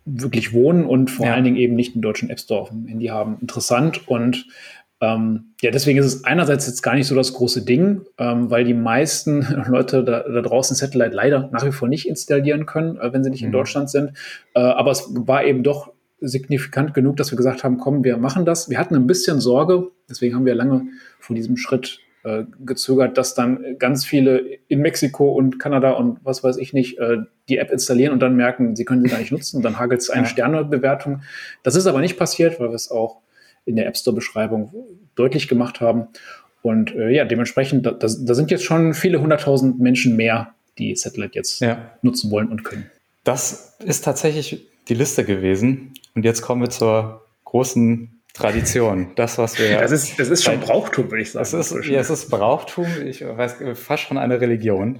wirklich 0.06 0.54
wohnen 0.54 0.86
und 0.86 1.10
vor 1.10 1.28
ja. 1.28 1.34
allen 1.34 1.44
Dingen 1.44 1.58
eben 1.58 1.76
nicht 1.76 1.96
einen 1.96 2.02
deutschen 2.02 2.30
App 2.30 2.40
Store 2.40 2.62
auf 2.62 2.70
dem 2.70 2.88
Handy 2.88 3.08
haben, 3.08 3.38
interessant. 3.40 4.08
Und 4.08 4.48
ähm, 5.02 5.54
ja, 5.62 5.72
deswegen 5.72 6.00
ist 6.00 6.06
es 6.06 6.24
einerseits 6.24 6.68
jetzt 6.68 6.82
gar 6.82 6.96
nicht 6.96 7.08
so 7.08 7.16
das 7.16 7.34
große 7.34 7.66
Ding, 7.66 8.02
ähm, 8.18 8.50
weil 8.50 8.64
die 8.64 8.74
meisten 8.74 9.42
Leute 9.68 10.04
da, 10.04 10.22
da, 10.22 10.42
draußen 10.42 10.76
Satellite 10.76 11.16
leider 11.16 11.50
nach 11.52 11.66
wie 11.66 11.72
vor 11.72 11.88
nicht 11.88 12.08
installieren 12.08 12.66
können, 12.66 12.98
äh, 12.98 13.12
wenn 13.12 13.24
sie 13.24 13.30
nicht 13.30 13.42
mhm. 13.42 13.48
in 13.48 13.52
Deutschland 13.52 13.90
sind. 13.90 14.14
Äh, 14.54 14.62
aber 14.62 14.92
es 14.92 15.10
war 15.10 15.44
eben 15.44 15.64
doch 15.64 15.92
signifikant 16.22 16.94
genug, 16.94 17.18
dass 17.18 17.32
wir 17.32 17.38
gesagt 17.38 17.64
haben, 17.64 17.78
komm, 17.78 18.04
wir 18.04 18.18
machen 18.18 18.46
das. 18.46 18.70
Wir 18.70 18.80
hatten 18.80 18.96
ein 18.96 19.08
bisschen 19.08 19.42
Sorge, 19.42 19.90
deswegen 20.10 20.36
haben 20.36 20.46
wir 20.46 20.56
lange 20.56 20.84
vor 21.20 21.36
diesem 21.36 21.58
Schritt 21.58 22.00
äh, 22.24 22.46
gezögert, 22.66 23.18
dass 23.18 23.36
dann 23.36 23.78
ganz 23.80 24.06
viele 24.06 24.40
in 24.70 24.80
Mexiko 24.80 25.34
und 25.34 25.60
Kanada 25.60 25.92
und 25.92 26.20
was 26.24 26.42
weiß 26.42 26.56
ich 26.56 26.72
nicht 26.72 26.98
äh, 27.00 27.18
die 27.50 27.58
App 27.58 27.72
installieren 27.72 28.14
und 28.14 28.22
dann 28.22 28.38
merken, 28.38 28.78
sie 28.78 28.86
können 28.86 29.02
sie 29.02 29.10
gar 29.10 29.20
nicht 29.20 29.34
nutzen. 29.34 29.58
Und 29.58 29.64
dann 29.64 29.78
hagelt 29.78 30.00
es 30.00 30.10
eine 30.10 30.24
ja. 30.24 30.30
Sternebewertung. 30.30 31.22
Das 31.64 31.76
ist 31.76 31.88
aber 31.88 32.00
nicht 32.00 32.18
passiert, 32.18 32.62
weil 32.62 32.70
wir 32.70 32.76
es 32.76 32.90
auch 32.90 33.18
in 33.66 33.76
der 33.76 33.88
App 33.88 33.98
Store-Beschreibung 33.98 34.74
deutlich 35.16 35.48
gemacht 35.48 35.82
haben. 35.82 36.08
Und 36.62 36.96
äh, 36.96 37.10
ja, 37.10 37.26
dementsprechend, 37.26 37.86
da, 37.86 37.92
da, 37.92 38.08
sind 38.08 38.50
jetzt 38.52 38.64
schon 38.64 38.94
viele 38.94 39.22
hunderttausend 39.22 39.80
Menschen 39.80 40.16
mehr, 40.16 40.54
die 40.78 40.96
Satellite 40.96 41.36
jetzt 41.36 41.60
ja. 41.60 41.92
nutzen 42.02 42.32
wollen 42.32 42.48
und 42.48 42.64
können. 42.64 42.90
Das 43.24 43.76
ist 43.84 44.04
tatsächlich 44.04 44.68
die 44.88 44.94
Liste 44.94 45.24
gewesen. 45.24 45.94
Und 46.16 46.26
jetzt 46.26 46.42
kommen 46.42 46.62
wir 46.62 46.70
zur 46.70 47.26
großen 47.44 48.22
Tradition. 48.34 49.12
Das, 49.16 49.38
was 49.38 49.60
wir. 49.60 49.78
Das 49.78 49.92
ist, 49.92 50.20
das 50.20 50.30
ist 50.30 50.44
schon 50.44 50.60
Brauchtum, 50.60 51.12
würde 51.12 51.22
ich 51.22 51.32
sagen. 51.32 51.48
Das 51.52 51.72
ist, 51.72 51.86
ja, 51.86 52.00
es 52.00 52.10
ist 52.10 52.30
Brauchtum. 52.30 52.88
Ich 53.06 53.24
weiß 53.24 53.58
fast 53.76 54.04
schon 54.04 54.18
eine 54.18 54.42
Religion. 54.42 55.00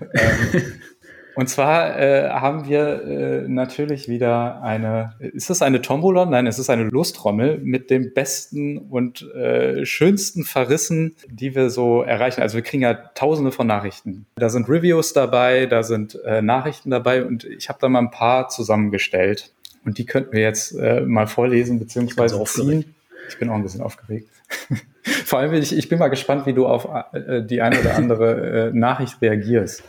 Und 1.36 1.50
zwar 1.50 2.00
äh, 2.00 2.30
haben 2.30 2.68
wir 2.68 3.04
äh, 3.04 3.48
natürlich 3.48 4.08
wieder 4.08 4.62
eine, 4.62 5.14
ist 5.20 5.50
es 5.50 5.62
eine 5.62 5.82
Tombola? 5.82 6.26
Nein, 6.26 6.46
es 6.48 6.60
ist 6.60 6.70
eine 6.70 6.84
Lostrommel 6.84 7.58
mit 7.58 7.90
dem 7.90 8.14
besten 8.14 8.78
und 8.78 9.24
äh, 9.34 9.86
schönsten 9.86 10.44
Verrissen, 10.44 11.16
die 11.28 11.56
wir 11.56 11.70
so 11.70 12.04
erreichen. 12.04 12.42
Also 12.42 12.56
wir 12.56 12.64
kriegen 12.64 12.84
ja 12.84 12.94
tausende 12.94 13.52
von 13.52 13.66
Nachrichten. 13.66 14.26
Da 14.36 14.50
sind 14.50 14.70
Reviews 14.70 15.14
dabei, 15.14 15.66
da 15.66 15.84
sind 15.84 16.20
äh, 16.24 16.42
Nachrichten 16.42 16.92
dabei 16.92 17.26
und 17.26 17.46
ich 17.46 17.70
habe 17.70 17.80
da 17.82 17.90
mal 17.90 18.00
ein 18.00 18.12
paar 18.12 18.50
zusammengestellt. 18.50 19.52
Und 19.86 19.98
die 19.98 20.06
könnten 20.06 20.34
wir 20.34 20.42
jetzt 20.42 20.72
äh, 20.74 21.02
mal 21.02 21.28
vorlesen 21.28 21.80
beziehungsweise 21.80 22.42
ziehen. 22.46 22.96
Ich 23.30 23.38
bin 23.38 23.50
auch 23.50 23.56
ein 23.56 23.64
bisschen 23.64 23.82
aufgeregt. 23.82 24.30
Vor 25.26 25.40
allem, 25.40 25.54
ich, 25.54 25.76
ich 25.76 25.90
bin 25.90 26.00
mal 26.00 26.08
gespannt, 26.10 26.46
wie 26.46 26.54
du 26.54 26.66
auf 26.66 26.88
äh, 27.14 27.44
die 27.44 27.62
eine 27.62 27.80
oder 27.80 27.96
andere 27.96 28.70
äh, 28.70 28.72
Nachricht 28.74 29.22
reagierst. 29.22 29.84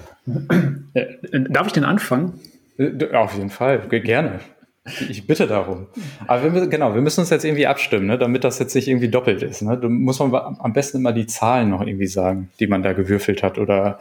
Äh, 0.94 1.06
darf 1.48 1.66
ich 1.66 1.72
denn 1.72 1.84
anfangen? 1.84 2.40
Auf 3.12 3.36
jeden 3.36 3.50
Fall, 3.50 3.80
gerne. 3.88 4.40
Ich 5.08 5.26
bitte 5.26 5.46
darum. 5.46 5.86
Aber 6.26 6.42
wir 6.42 6.50
müssen, 6.50 6.68
genau, 6.68 6.94
wir 6.94 7.00
müssen 7.00 7.20
uns 7.20 7.30
jetzt 7.30 7.44
irgendwie 7.44 7.66
abstimmen, 7.66 8.06
ne, 8.06 8.18
damit 8.18 8.44
das 8.44 8.58
jetzt 8.58 8.74
nicht 8.74 8.86
irgendwie 8.86 9.08
doppelt 9.08 9.42
ist. 9.42 9.62
Ne? 9.62 9.78
Da 9.78 9.88
muss 9.88 10.18
man 10.18 10.34
am 10.34 10.72
besten 10.74 10.98
immer 10.98 11.12
die 11.12 11.26
Zahlen 11.26 11.70
noch 11.70 11.86
irgendwie 11.86 12.06
sagen, 12.06 12.50
die 12.60 12.66
man 12.66 12.82
da 12.82 12.92
gewürfelt 12.92 13.42
hat. 13.42 13.56
Oder 13.58 13.98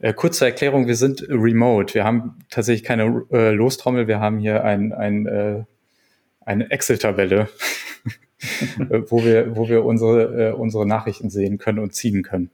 äh, 0.00 0.12
kurze 0.12 0.46
Erklärung, 0.46 0.88
wir 0.88 0.96
sind 0.96 1.24
remote. 1.28 1.94
Wir 1.94 2.04
haben 2.04 2.38
tatsächlich 2.50 2.84
keine 2.84 3.24
äh, 3.30 3.52
Lostrommel, 3.52 4.08
wir 4.08 4.18
haben 4.18 4.38
hier 4.38 4.64
ein, 4.64 4.92
ein, 4.92 5.26
äh, 5.26 5.62
eine 6.44 6.70
Excel-Tabelle, 6.70 7.48
wo, 9.06 9.24
wir, 9.24 9.56
wo 9.56 9.68
wir 9.68 9.84
unsere, 9.84 10.50
äh, 10.50 10.52
unsere 10.52 10.86
Nachrichten 10.86 11.30
sehen 11.30 11.58
können 11.58 11.78
und 11.78 11.94
ziehen 11.94 12.22
können. 12.22 12.50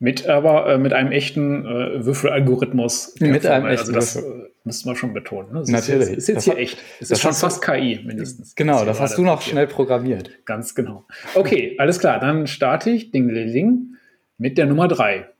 Mit 0.00 0.28
aber 0.28 0.68
äh, 0.68 0.78
mit 0.78 0.92
einem 0.92 1.10
echten 1.10 1.66
äh, 1.66 2.04
Würfelalgorithmus. 2.06 3.16
Mit 3.18 3.44
einem 3.44 3.66
echten 3.66 3.88
also 3.88 3.92
das 3.92 4.16
äh, 4.16 4.22
müsste 4.62 4.86
man 4.86 4.96
schon 4.96 5.12
betonen. 5.12 5.52
Ne? 5.52 5.60
Das 5.60 5.68
Natürlich. 5.70 6.02
Ist 6.02 6.08
jetzt, 6.10 6.18
ist 6.18 6.28
jetzt 6.28 6.44
hier 6.44 6.56
echt. 6.56 6.78
Das, 7.00 7.08
das 7.08 7.18
ist 7.18 7.22
schon 7.22 7.34
fast 7.34 7.62
KI 7.62 8.00
mindestens. 8.04 8.54
Genau, 8.54 8.84
das 8.84 9.00
hast 9.00 9.18
du 9.18 9.22
noch 9.22 9.42
schnell 9.42 9.66
programmiert. 9.66 10.30
Ganz 10.44 10.76
genau. 10.76 11.04
Okay, 11.34 11.74
alles 11.78 11.98
klar. 11.98 12.20
Dann 12.20 12.46
starte 12.46 12.90
ich 12.90 13.10
Ding, 13.10 13.28
Ding, 13.28 13.52
Ding 13.52 13.96
mit 14.36 14.56
der 14.56 14.66
Nummer 14.66 14.86
drei. 14.86 15.30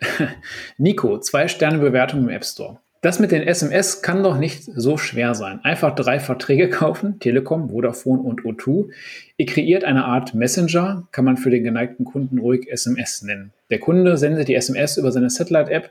Nico, 0.78 1.18
zwei 1.18 1.48
Sterne 1.48 1.78
Bewertung 1.78 2.20
im 2.20 2.28
App 2.30 2.46
Store. 2.46 2.80
Das 3.02 3.18
mit 3.18 3.32
den 3.32 3.42
SMS 3.42 4.00
kann 4.00 4.22
doch 4.22 4.38
nicht 4.38 4.62
so 4.62 4.96
schwer 4.96 5.34
sein. 5.34 5.58
Einfach 5.64 5.92
drei 5.92 6.20
Verträge 6.20 6.70
kaufen, 6.70 7.18
Telekom, 7.18 7.70
Vodafone 7.70 8.22
und 8.22 8.42
O2. 8.42 8.90
Ihr 9.36 9.46
kreiert 9.46 9.82
eine 9.82 10.04
Art 10.04 10.34
Messenger, 10.34 11.08
kann 11.10 11.24
man 11.24 11.36
für 11.36 11.50
den 11.50 11.64
geneigten 11.64 12.04
Kunden 12.04 12.38
ruhig 12.38 12.70
SMS 12.70 13.22
nennen. 13.22 13.52
Der 13.70 13.80
Kunde 13.80 14.16
sendet 14.16 14.46
die 14.46 14.54
SMS 14.54 14.98
über 14.98 15.10
seine 15.10 15.30
Satellite-App, 15.30 15.90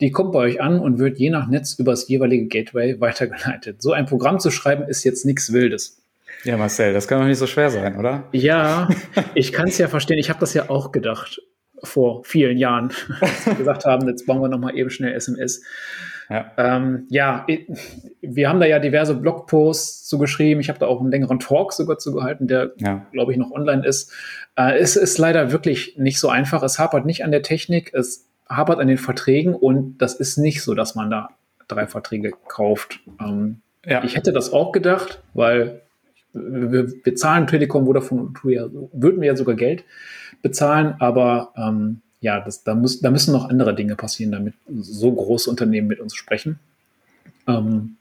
die 0.00 0.10
kommt 0.10 0.32
bei 0.32 0.40
euch 0.40 0.60
an 0.60 0.80
und 0.80 0.98
wird 0.98 1.18
je 1.20 1.30
nach 1.30 1.46
Netz 1.46 1.74
über 1.78 1.92
das 1.92 2.08
jeweilige 2.08 2.46
Gateway 2.46 3.00
weitergeleitet. 3.00 3.80
So 3.80 3.92
ein 3.92 4.06
Programm 4.06 4.40
zu 4.40 4.50
schreiben 4.50 4.82
ist 4.88 5.04
jetzt 5.04 5.24
nichts 5.26 5.52
Wildes. 5.52 6.02
Ja, 6.42 6.56
Marcel, 6.56 6.92
das 6.92 7.06
kann 7.06 7.20
doch 7.20 7.26
nicht 7.28 7.38
so 7.38 7.46
schwer 7.46 7.70
sein, 7.70 7.96
oder? 7.96 8.24
Ja, 8.32 8.88
ich 9.34 9.52
kann 9.52 9.68
es 9.68 9.78
ja 9.78 9.86
verstehen. 9.86 10.18
Ich 10.18 10.28
habe 10.28 10.40
das 10.40 10.54
ja 10.54 10.70
auch 10.70 10.90
gedacht 10.90 11.40
vor 11.84 12.24
vielen 12.24 12.58
Jahren, 12.58 12.90
als 13.20 13.46
wir 13.46 13.54
gesagt 13.54 13.84
haben, 13.84 14.08
jetzt 14.08 14.26
bauen 14.26 14.40
wir 14.40 14.48
nochmal 14.48 14.76
eben 14.76 14.90
schnell 14.90 15.14
SMS. 15.14 15.62
Ja. 16.28 16.52
Ähm, 16.58 17.06
ja, 17.08 17.46
wir 18.20 18.48
haben 18.48 18.60
da 18.60 18.66
ja 18.66 18.78
diverse 18.78 19.14
Blogposts 19.14 20.06
zu 20.06 20.18
geschrieben. 20.18 20.60
Ich 20.60 20.68
habe 20.68 20.78
da 20.78 20.86
auch 20.86 21.00
einen 21.00 21.10
längeren 21.10 21.38
Talk 21.38 21.72
sogar 21.72 21.98
zu 21.98 22.12
gehalten, 22.12 22.46
der, 22.46 22.72
ja. 22.76 23.06
glaube 23.12 23.32
ich, 23.32 23.38
noch 23.38 23.50
online 23.50 23.86
ist. 23.86 24.12
Äh, 24.56 24.78
es 24.78 24.96
ist 24.96 25.16
leider 25.18 25.52
wirklich 25.52 25.96
nicht 25.96 26.20
so 26.20 26.28
einfach. 26.28 26.62
Es 26.62 26.78
hapert 26.78 27.06
nicht 27.06 27.24
an 27.24 27.30
der 27.30 27.42
Technik, 27.42 27.94
es 27.94 28.28
hapert 28.48 28.78
an 28.78 28.88
den 28.88 28.98
Verträgen 28.98 29.54
und 29.54 29.98
das 29.98 30.14
ist 30.14 30.36
nicht 30.36 30.62
so, 30.62 30.74
dass 30.74 30.94
man 30.94 31.10
da 31.10 31.30
drei 31.66 31.86
Verträge 31.86 32.32
kauft. 32.46 33.00
Ähm, 33.20 33.60
ja. 33.84 34.04
Ich 34.04 34.16
hätte 34.16 34.32
das 34.32 34.52
auch 34.52 34.72
gedacht, 34.72 35.22
weil 35.32 35.82
wir, 36.32 36.92
wir 37.04 37.14
zahlen 37.14 37.46
Telekom, 37.46 37.86
Vodafone 37.86 38.22
und 38.22 38.38
ja, 38.44 38.66
würden 38.92 39.20
wir 39.20 39.28
ja 39.28 39.36
sogar 39.36 39.54
Geld 39.54 39.84
bezahlen, 40.42 40.94
aber 40.98 41.52
ähm, 41.56 42.02
ja, 42.20 42.40
das, 42.40 42.64
da, 42.64 42.74
muss, 42.74 43.00
da 43.00 43.10
müssen 43.10 43.32
noch 43.32 43.48
andere 43.48 43.74
Dinge 43.74 43.96
passieren, 43.96 44.32
damit 44.32 44.54
so 44.80 45.12
große 45.12 45.48
Unternehmen 45.48 45.86
mit 45.88 46.00
uns 46.00 46.14
sprechen. 46.14 46.58
Ähm, 47.46 47.96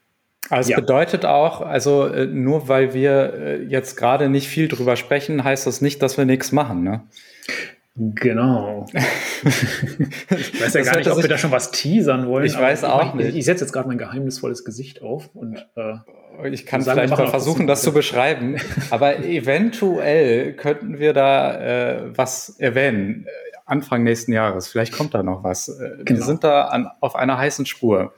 also 0.50 0.68
es 0.68 0.70
ja. 0.70 0.80
bedeutet 0.80 1.26
auch, 1.26 1.62
also 1.62 2.08
äh, 2.08 2.26
nur 2.26 2.68
weil 2.68 2.94
wir 2.94 3.34
äh, 3.34 3.64
jetzt 3.64 3.98
gerade 3.98 4.30
nicht 4.30 4.48
viel 4.48 4.68
drüber 4.68 4.96
sprechen, 4.96 5.44
heißt 5.44 5.68
das 5.68 5.82
nicht, 5.82 6.02
dass 6.02 6.18
wir 6.18 6.26
nichts 6.26 6.52
machen, 6.52 6.84
ne? 6.84 7.04
Genau. 8.00 8.86
ich 8.94 10.62
weiß 10.62 10.74
ja 10.76 10.82
gar 10.84 10.98
nicht, 10.98 11.10
ob 11.10 11.20
wir 11.20 11.28
da 11.28 11.40
schon 11.40 11.50
was 11.50 11.72
teasern 11.72 12.28
wollen. 12.28 12.46
Ich 12.46 12.58
weiß 12.58 12.84
auch 12.84 13.16
ich, 13.16 13.26
nicht. 13.26 13.36
Ich, 13.36 13.46
setze 13.46 13.64
jetzt 13.64 13.74
gerade 13.74 13.88
mein 13.88 13.98
geheimnisvolles 13.98 14.64
Gesicht 14.64 15.02
auf 15.02 15.32
und 15.34 15.66
äh, 15.76 15.96
ich 16.52 16.68
kann 16.68 16.84
vielleicht 16.84 17.18
mal 17.18 17.28
versuchen, 17.28 17.66
das 17.66 17.82
zu 17.82 17.92
beschreiben. 17.94 18.58
Aber 18.92 19.18
eventuell 19.26 20.54
könnten 20.54 21.00
wir 21.00 21.14
da 21.14 21.60
äh, 21.60 22.16
was 22.16 22.50
erwähnen. 22.60 23.26
Anfang 23.68 24.04
nächsten 24.04 24.34
Jahres. 24.34 24.68
Vielleicht 24.68 24.94
kommt 24.94 25.14
da 25.14 25.22
noch 25.22 25.44
was. 25.44 25.70
Äh, 25.70 26.04
genau. 26.04 26.20
Wir 26.20 26.26
sind 26.26 26.44
da 26.44 26.66
an, 26.66 26.90
auf 27.02 27.16
einer 27.16 27.38
heißen 27.38 27.66
Spur. 27.66 28.14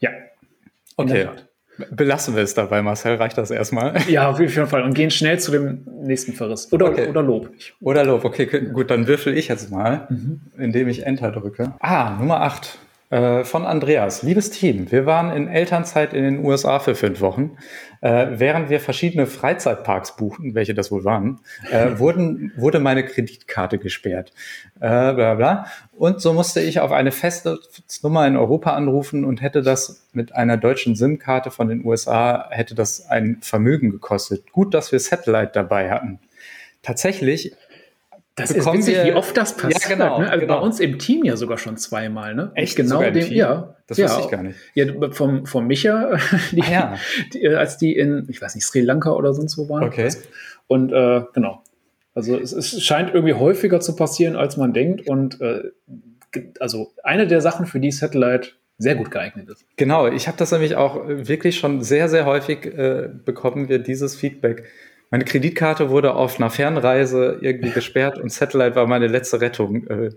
Ja. 0.00 0.10
Okay. 0.96 1.28
Belassen 1.90 2.36
wir 2.36 2.42
es 2.42 2.52
dabei, 2.52 2.82
Marcel. 2.82 3.14
Reicht 3.14 3.38
das 3.38 3.50
erstmal? 3.50 3.94
Ja, 4.08 4.28
auf 4.28 4.38
jeden 4.38 4.66
Fall. 4.66 4.82
Und 4.82 4.94
gehen 4.94 5.10
schnell 5.10 5.38
zu 5.38 5.50
dem 5.50 5.86
nächsten 6.02 6.34
Verriss. 6.34 6.70
Oder, 6.72 6.86
okay. 6.86 7.08
oder 7.08 7.22
Lob. 7.22 7.50
Oder 7.80 8.04
Lob. 8.04 8.24
Okay, 8.24 8.46
gut, 8.46 8.90
dann 8.90 9.06
würfel 9.06 9.36
ich 9.38 9.48
jetzt 9.48 9.70
mal, 9.70 10.06
mhm. 10.10 10.40
indem 10.58 10.88
ich 10.88 11.06
Enter 11.06 11.30
drücke. 11.30 11.72
Ah, 11.80 12.16
Nummer 12.18 12.42
8. 12.42 12.78
Äh, 13.10 13.42
von 13.42 13.66
Andreas. 13.66 14.22
Liebes 14.22 14.50
Team, 14.50 14.92
wir 14.92 15.04
waren 15.04 15.32
in 15.32 15.48
Elternzeit 15.48 16.14
in 16.14 16.22
den 16.22 16.44
USA 16.44 16.78
für 16.78 16.94
fünf 16.94 17.20
Wochen. 17.20 17.56
Äh, 18.02 18.28
während 18.34 18.70
wir 18.70 18.78
verschiedene 18.78 19.26
Freizeitparks 19.26 20.14
buchten, 20.14 20.54
welche 20.54 20.74
das 20.74 20.92
wohl 20.92 21.04
waren, 21.04 21.40
äh, 21.72 21.88
wurden, 21.98 22.52
wurde 22.56 22.78
meine 22.78 23.04
Kreditkarte 23.04 23.78
gesperrt. 23.78 24.32
Äh, 24.76 25.12
bla 25.12 25.34
bla. 25.34 25.66
Und 25.90 26.20
so 26.20 26.32
musste 26.32 26.60
ich 26.60 26.78
auf 26.78 26.92
eine 26.92 27.10
feste 27.10 27.58
Nummer 28.04 28.28
in 28.28 28.36
Europa 28.36 28.74
anrufen 28.74 29.24
und 29.24 29.42
hätte 29.42 29.62
das 29.62 30.06
mit 30.12 30.32
einer 30.36 30.56
deutschen 30.56 30.94
SIM-Karte 30.94 31.50
von 31.50 31.66
den 31.66 31.84
USA, 31.84 32.48
hätte 32.50 32.76
das 32.76 33.08
ein 33.08 33.38
Vermögen 33.40 33.90
gekostet. 33.90 34.52
Gut, 34.52 34.72
dass 34.72 34.92
wir 34.92 35.00
Satellite 35.00 35.50
dabei 35.52 35.90
hatten. 35.90 36.20
Tatsächlich 36.82 37.56
das 38.36 38.50
ist 38.52 38.72
witzig, 38.72 38.94
wir, 38.94 39.04
wie 39.04 39.12
oft 39.12 39.36
das 39.36 39.56
passiert. 39.56 39.82
Ja, 39.82 39.88
genau, 39.88 40.20
ne? 40.20 40.30
Also 40.30 40.40
genau. 40.40 40.58
bei 40.58 40.64
uns 40.64 40.80
im 40.80 40.98
Team 40.98 41.24
ja 41.24 41.36
sogar 41.36 41.58
schon 41.58 41.76
zweimal. 41.76 42.34
Ne? 42.34 42.52
Echt? 42.54 42.76
Genau 42.76 43.02
dem, 43.02 43.14
Team? 43.14 43.32
ja. 43.32 43.76
Das 43.86 43.98
ja, 43.98 44.06
wusste 44.06 44.22
ich 44.22 44.28
gar 44.28 44.42
nicht. 44.42 44.58
Ja, 44.74 44.86
vom, 45.10 45.46
vom 45.46 45.66
Micha, 45.66 46.16
die, 46.52 46.62
ah, 46.62 46.70
ja. 46.70 46.96
die, 47.34 47.48
als 47.48 47.76
die 47.76 47.96
in, 47.96 48.26
ich 48.28 48.40
weiß 48.40 48.54
nicht, 48.54 48.64
Sri 48.64 48.80
Lanka 48.80 49.10
oder 49.10 49.34
sonst 49.34 49.58
wo 49.58 49.68
waren. 49.68 49.84
Okay. 49.84 50.10
Und 50.68 50.92
äh, 50.92 51.22
genau. 51.34 51.62
Also 52.14 52.38
es, 52.38 52.52
es, 52.52 52.82
scheint 52.82 53.12
irgendwie 53.14 53.34
häufiger 53.34 53.80
zu 53.80 53.96
passieren, 53.96 54.36
als 54.36 54.56
man 54.56 54.72
denkt. 54.72 55.08
Und 55.08 55.40
äh, 55.40 55.70
also 56.60 56.92
eine 57.02 57.26
der 57.26 57.40
Sachen, 57.40 57.66
für 57.66 57.80
die 57.80 57.90
Satellite 57.90 58.50
sehr 58.78 58.94
gut 58.94 59.10
geeignet 59.10 59.48
ist. 59.48 59.64
Genau, 59.76 60.06
ich 60.06 60.26
habe 60.26 60.38
das 60.38 60.52
nämlich 60.52 60.76
auch 60.76 61.06
wirklich 61.06 61.58
schon 61.58 61.82
sehr, 61.82 62.08
sehr 62.08 62.24
häufig 62.24 62.64
äh, 62.66 63.10
bekommen 63.24 63.68
wir 63.68 63.78
dieses 63.78 64.16
Feedback 64.16 64.64
meine 65.10 65.24
Kreditkarte 65.24 65.90
wurde 65.90 66.14
auf 66.14 66.38
einer 66.38 66.50
Fernreise 66.50 67.38
irgendwie 67.40 67.70
gesperrt 67.70 68.18
und 68.18 68.30
Satellite 68.30 68.76
war 68.76 68.86
meine 68.86 69.08
letzte 69.08 69.40
Rettung. 69.40 69.86
Äh, 69.88 70.10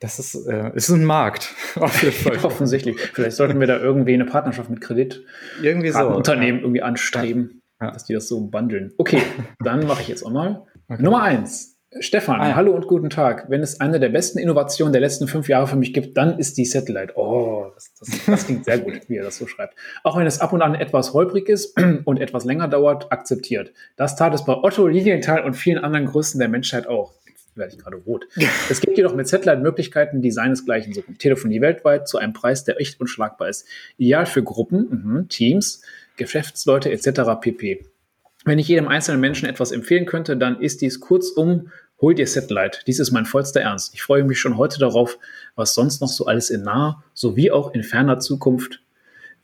das 0.00 0.18
ist, 0.18 0.46
äh, 0.46 0.70
ist 0.74 0.88
ein 0.90 1.04
Markt, 1.04 1.54
auf 1.76 2.02
jeden 2.02 2.14
Fall. 2.14 2.38
Offensichtlich. 2.44 3.00
Vielleicht 3.00 3.36
sollten 3.36 3.58
wir 3.60 3.66
da 3.66 3.78
irgendwie 3.78 4.14
eine 4.14 4.26
Partnerschaft 4.26 4.70
mit 4.70 4.80
Kredit 4.80 5.24
irgendwie 5.62 5.90
so, 5.90 6.06
Unternehmen 6.08 6.58
ja. 6.58 6.64
irgendwie 6.64 6.82
anstreben, 6.82 7.62
ja. 7.80 7.92
dass 7.92 8.04
die 8.04 8.14
das 8.14 8.28
so 8.28 8.40
bundeln. 8.40 8.92
Okay, 8.98 9.22
dann 9.60 9.86
mache 9.86 10.02
ich 10.02 10.08
jetzt 10.08 10.24
auch 10.24 10.32
mal. 10.32 10.66
Okay. 10.88 11.02
Nummer 11.02 11.22
eins. 11.22 11.77
Stefan, 12.00 12.38
ah, 12.38 12.50
ja. 12.50 12.54
hallo 12.54 12.72
und 12.72 12.86
guten 12.86 13.08
Tag. 13.08 13.46
Wenn 13.48 13.62
es 13.62 13.80
eine 13.80 13.98
der 13.98 14.10
besten 14.10 14.38
Innovationen 14.38 14.92
der 14.92 15.00
letzten 15.00 15.26
fünf 15.26 15.48
Jahre 15.48 15.66
für 15.66 15.76
mich 15.76 15.94
gibt, 15.94 16.18
dann 16.18 16.38
ist 16.38 16.58
die 16.58 16.66
Satellite. 16.66 17.14
Oh, 17.16 17.70
das, 17.74 17.94
das, 17.98 18.26
das 18.26 18.44
klingt 18.44 18.66
sehr 18.66 18.78
gut, 18.78 19.08
wie 19.08 19.16
er 19.16 19.24
das 19.24 19.38
so 19.38 19.46
schreibt. 19.46 19.74
Auch 20.04 20.18
wenn 20.18 20.26
es 20.26 20.38
ab 20.42 20.52
und 20.52 20.60
an 20.60 20.74
etwas 20.74 21.14
holprig 21.14 21.48
ist 21.48 21.74
und 22.04 22.20
etwas 22.20 22.44
länger 22.44 22.68
dauert, 22.68 23.10
akzeptiert. 23.10 23.72
Das 23.96 24.16
tat 24.16 24.34
es 24.34 24.44
bei 24.44 24.54
Otto 24.54 24.86
Lilienthal 24.86 25.42
und 25.44 25.54
vielen 25.54 25.78
anderen 25.78 26.04
Größen 26.04 26.38
der 26.38 26.50
Menschheit 26.50 26.86
auch. 26.86 27.14
Jetzt 27.26 27.56
werde 27.56 27.74
ich 27.74 27.78
gerade 27.82 27.96
rot. 27.96 28.26
es 28.68 28.82
gibt 28.82 28.98
jedoch 28.98 29.14
mit 29.14 29.26
Satellite 29.26 29.62
Möglichkeiten, 29.62 30.20
die 30.20 30.30
seinesgleichen 30.30 30.92
suchen. 30.92 31.16
Telefonie 31.16 31.62
weltweit 31.62 32.06
zu 32.06 32.18
einem 32.18 32.34
Preis, 32.34 32.64
der 32.64 32.78
echt 32.82 33.00
unschlagbar 33.00 33.48
ist. 33.48 33.66
Ideal 33.96 34.26
für 34.26 34.42
Gruppen, 34.42 34.88
mh, 34.90 35.24
Teams, 35.30 35.80
Geschäftsleute 36.18 36.92
etc. 36.92 37.40
pp. 37.40 37.86
Wenn 38.48 38.58
ich 38.58 38.68
jedem 38.68 38.88
einzelnen 38.88 39.20
Menschen 39.20 39.46
etwas 39.46 39.72
empfehlen 39.72 40.06
könnte, 40.06 40.34
dann 40.34 40.58
ist 40.58 40.80
dies 40.80 41.00
kurzum, 41.00 41.70
hol 42.00 42.14
dir 42.14 42.26
Satellite. 42.26 42.78
Dies 42.86 42.98
ist 42.98 43.10
mein 43.10 43.26
vollster 43.26 43.60
Ernst. 43.60 43.92
Ich 43.92 44.02
freue 44.02 44.24
mich 44.24 44.40
schon 44.40 44.56
heute 44.56 44.78
darauf, 44.78 45.18
was 45.54 45.74
sonst 45.74 46.00
noch 46.00 46.08
so 46.08 46.24
alles 46.24 46.48
in 46.48 46.62
naher 46.62 47.04
sowie 47.12 47.50
auch 47.50 47.74
in 47.74 47.82
ferner 47.82 48.20
Zukunft 48.20 48.80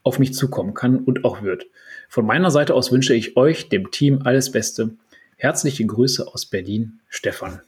auf 0.04 0.18
mich 0.18 0.32
zukommen 0.32 0.72
kann 0.72 0.96
und 0.96 1.26
auch 1.26 1.42
wird. 1.42 1.66
Von 2.08 2.24
meiner 2.24 2.50
Seite 2.50 2.72
aus 2.72 2.92
wünsche 2.92 3.12
ich 3.12 3.36
euch, 3.36 3.68
dem 3.68 3.90
Team, 3.90 4.22
alles 4.24 4.50
Beste. 4.50 4.96
Herzliche 5.36 5.84
Grüße 5.84 6.26
aus 6.26 6.46
Berlin, 6.46 7.00
Stefan. 7.10 7.60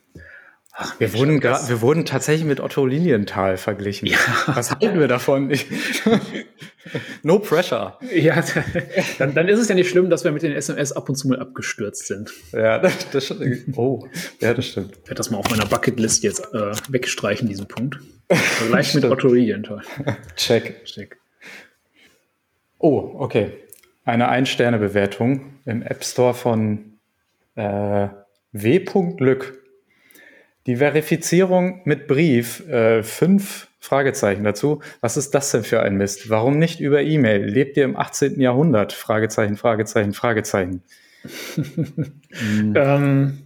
Ach, 0.79 1.01
wir, 1.01 1.15
wurden 1.15 1.43
wir 1.43 1.81
wurden 1.81 2.05
tatsächlich 2.05 2.47
mit 2.47 2.61
Otto 2.61 2.85
Lilienthal 2.85 3.57
verglichen. 3.57 4.09
Ja. 4.09 4.19
Was 4.47 4.73
halten 4.73 5.01
wir 5.01 5.09
davon? 5.09 5.51
no 7.23 7.39
pressure. 7.39 7.99
Ja, 8.15 8.45
dann, 9.19 9.35
dann 9.35 9.49
ist 9.49 9.59
es 9.59 9.69
ja 9.71 9.75
nicht 9.75 9.89
schlimm, 9.89 10.11
dass 10.11 10.25
wir 10.25 10.33
mit 10.33 10.43
den 10.43 10.53
SMS 10.53 10.93
ab 10.93 11.09
und 11.09 11.15
zu 11.15 11.29
mal 11.29 11.41
abgestürzt 11.41 12.07
sind. 12.07 12.31
Ja, 12.53 12.79
das, 12.79 13.09
das 13.11 13.35
Oh, 13.75 14.07
ja, 14.41 14.53
das 14.53 14.67
stimmt. 14.67 14.99
Ich 15.03 15.09
werde 15.09 15.15
das 15.15 15.31
mal 15.31 15.39
auf 15.39 15.49
meiner 15.49 15.65
Bucketlist 15.65 16.23
jetzt 16.23 16.53
äh, 16.53 16.73
wegstreichen, 16.91 17.49
diesen 17.49 17.69
Punkt. 17.69 17.99
Vergleich 18.31 18.93
mit 18.95 19.07
Otto 19.07 19.29
Lilienthal. 19.29 19.81
Check. 20.37 20.85
Check. 20.85 21.17
Oh, 22.79 23.15
okay. 23.19 23.53
Eine 24.05 24.29
Ein-Sterne-Bewertung 24.29 25.55
im 25.65 25.81
App 25.81 26.05
Store 26.05 26.35
von 26.35 26.99
äh, 27.55 28.09
W.Lück. 28.53 29.66
Die 30.67 30.77
Verifizierung 30.77 31.81
mit 31.85 32.09
Brief, 32.09 32.69
äh, 32.69 33.03
fünf 33.03 33.69
Fragezeichen 33.79 34.43
dazu. 34.43 34.81
Was 35.01 35.17
ist 35.17 35.33
das 35.35 35.53
denn 35.53 35.63
für 35.63 35.81
ein 35.81 35.97
Mist? 35.97 36.29
Warum 36.29 36.59
nicht 36.59 36.81
über 36.81 37.03
E-Mail? 37.03 37.45
Lebt 37.45 37.77
ihr 37.77 37.85
im 37.85 37.97
18. 37.97 38.41
Jahrhundert? 38.41 38.93
Fragezeichen, 38.93 39.57
Fragezeichen, 39.57 40.13
Fragezeichen. 40.13 40.83
ähm, 42.75 43.39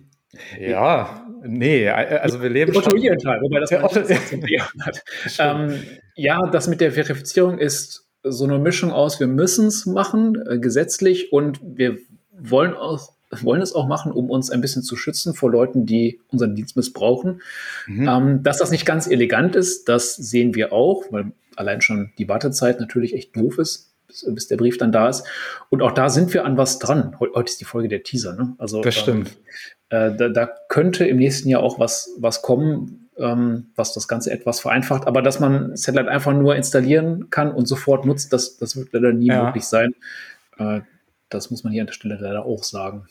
ja, 0.58 1.26
nee, 1.44 1.88
also 1.88 2.42
wir 2.42 2.48
leben 2.48 2.72
schon. 2.74 2.84
wobei 2.84 3.60
das 3.60 3.72
Otto, 3.72 4.00
ähm, 5.38 5.82
ja, 6.14 6.46
das 6.50 6.68
mit 6.68 6.80
der 6.80 6.92
Verifizierung 6.92 7.58
ist 7.58 8.06
so 8.22 8.44
eine 8.44 8.58
Mischung 8.58 8.92
aus, 8.92 9.18
wir 9.18 9.26
müssen 9.26 9.66
es 9.66 9.86
machen, 9.86 10.42
äh, 10.46 10.58
gesetzlich, 10.58 11.32
und 11.32 11.60
wir 11.62 11.98
wollen 12.32 12.74
auch 12.74 13.12
wollen 13.30 13.62
es 13.62 13.74
auch 13.74 13.86
machen, 13.86 14.12
um 14.12 14.28
uns 14.28 14.50
ein 14.50 14.60
bisschen 14.60 14.82
zu 14.82 14.96
schützen 14.96 15.34
vor 15.34 15.50
Leuten, 15.50 15.86
die 15.86 16.20
unseren 16.28 16.54
Dienst 16.54 16.76
missbrauchen. 16.76 17.40
Mhm. 17.86 18.08
Ähm, 18.08 18.42
dass 18.42 18.58
das 18.58 18.70
nicht 18.70 18.84
ganz 18.84 19.06
elegant 19.06 19.56
ist, 19.56 19.88
das 19.88 20.16
sehen 20.16 20.54
wir 20.54 20.72
auch, 20.72 21.04
weil 21.10 21.32
allein 21.56 21.80
schon 21.80 22.10
die 22.18 22.28
Wartezeit 22.28 22.80
natürlich 22.80 23.14
echt 23.14 23.36
doof 23.36 23.58
ist, 23.58 23.92
bis, 24.08 24.26
bis 24.28 24.48
der 24.48 24.56
Brief 24.56 24.78
dann 24.78 24.92
da 24.92 25.08
ist. 25.08 25.24
Und 25.68 25.82
auch 25.82 25.92
da 25.92 26.08
sind 26.10 26.34
wir 26.34 26.44
an 26.44 26.56
was 26.56 26.78
dran. 26.78 27.16
Heute 27.20 27.44
ist 27.44 27.60
die 27.60 27.64
Folge 27.64 27.88
der 27.88 28.02
Teaser. 28.02 28.34
Ne? 28.34 28.54
Also, 28.58 28.82
das 28.82 28.96
stimmt. 28.96 29.36
Ähm, 29.90 30.12
äh, 30.12 30.16
da, 30.16 30.28
da, 30.28 30.50
könnte 30.68 31.06
im 31.06 31.18
nächsten 31.18 31.48
Jahr 31.48 31.62
auch 31.62 31.78
was, 31.78 32.10
was 32.18 32.42
kommen, 32.42 33.10
ähm, 33.16 33.66
was 33.76 33.92
das 33.92 34.08
Ganze 34.08 34.30
etwas 34.30 34.60
vereinfacht. 34.60 35.06
Aber 35.06 35.22
dass 35.22 35.40
man 35.40 35.76
Satellite 35.76 36.10
einfach 36.10 36.32
nur 36.32 36.56
installieren 36.56 37.30
kann 37.30 37.52
und 37.52 37.66
sofort 37.66 38.06
nutzt, 38.06 38.32
das, 38.32 38.56
das 38.56 38.76
wird 38.76 38.92
leider 38.92 39.12
nie 39.12 39.26
ja. 39.28 39.44
möglich 39.44 39.64
sein. 39.64 39.94
Äh, 40.58 40.80
das 41.28 41.50
muss 41.50 41.62
man 41.62 41.72
hier 41.72 41.82
an 41.82 41.86
der 41.86 41.94
Stelle 41.94 42.18
leider 42.20 42.44
auch 42.44 42.64
sagen. 42.64 43.06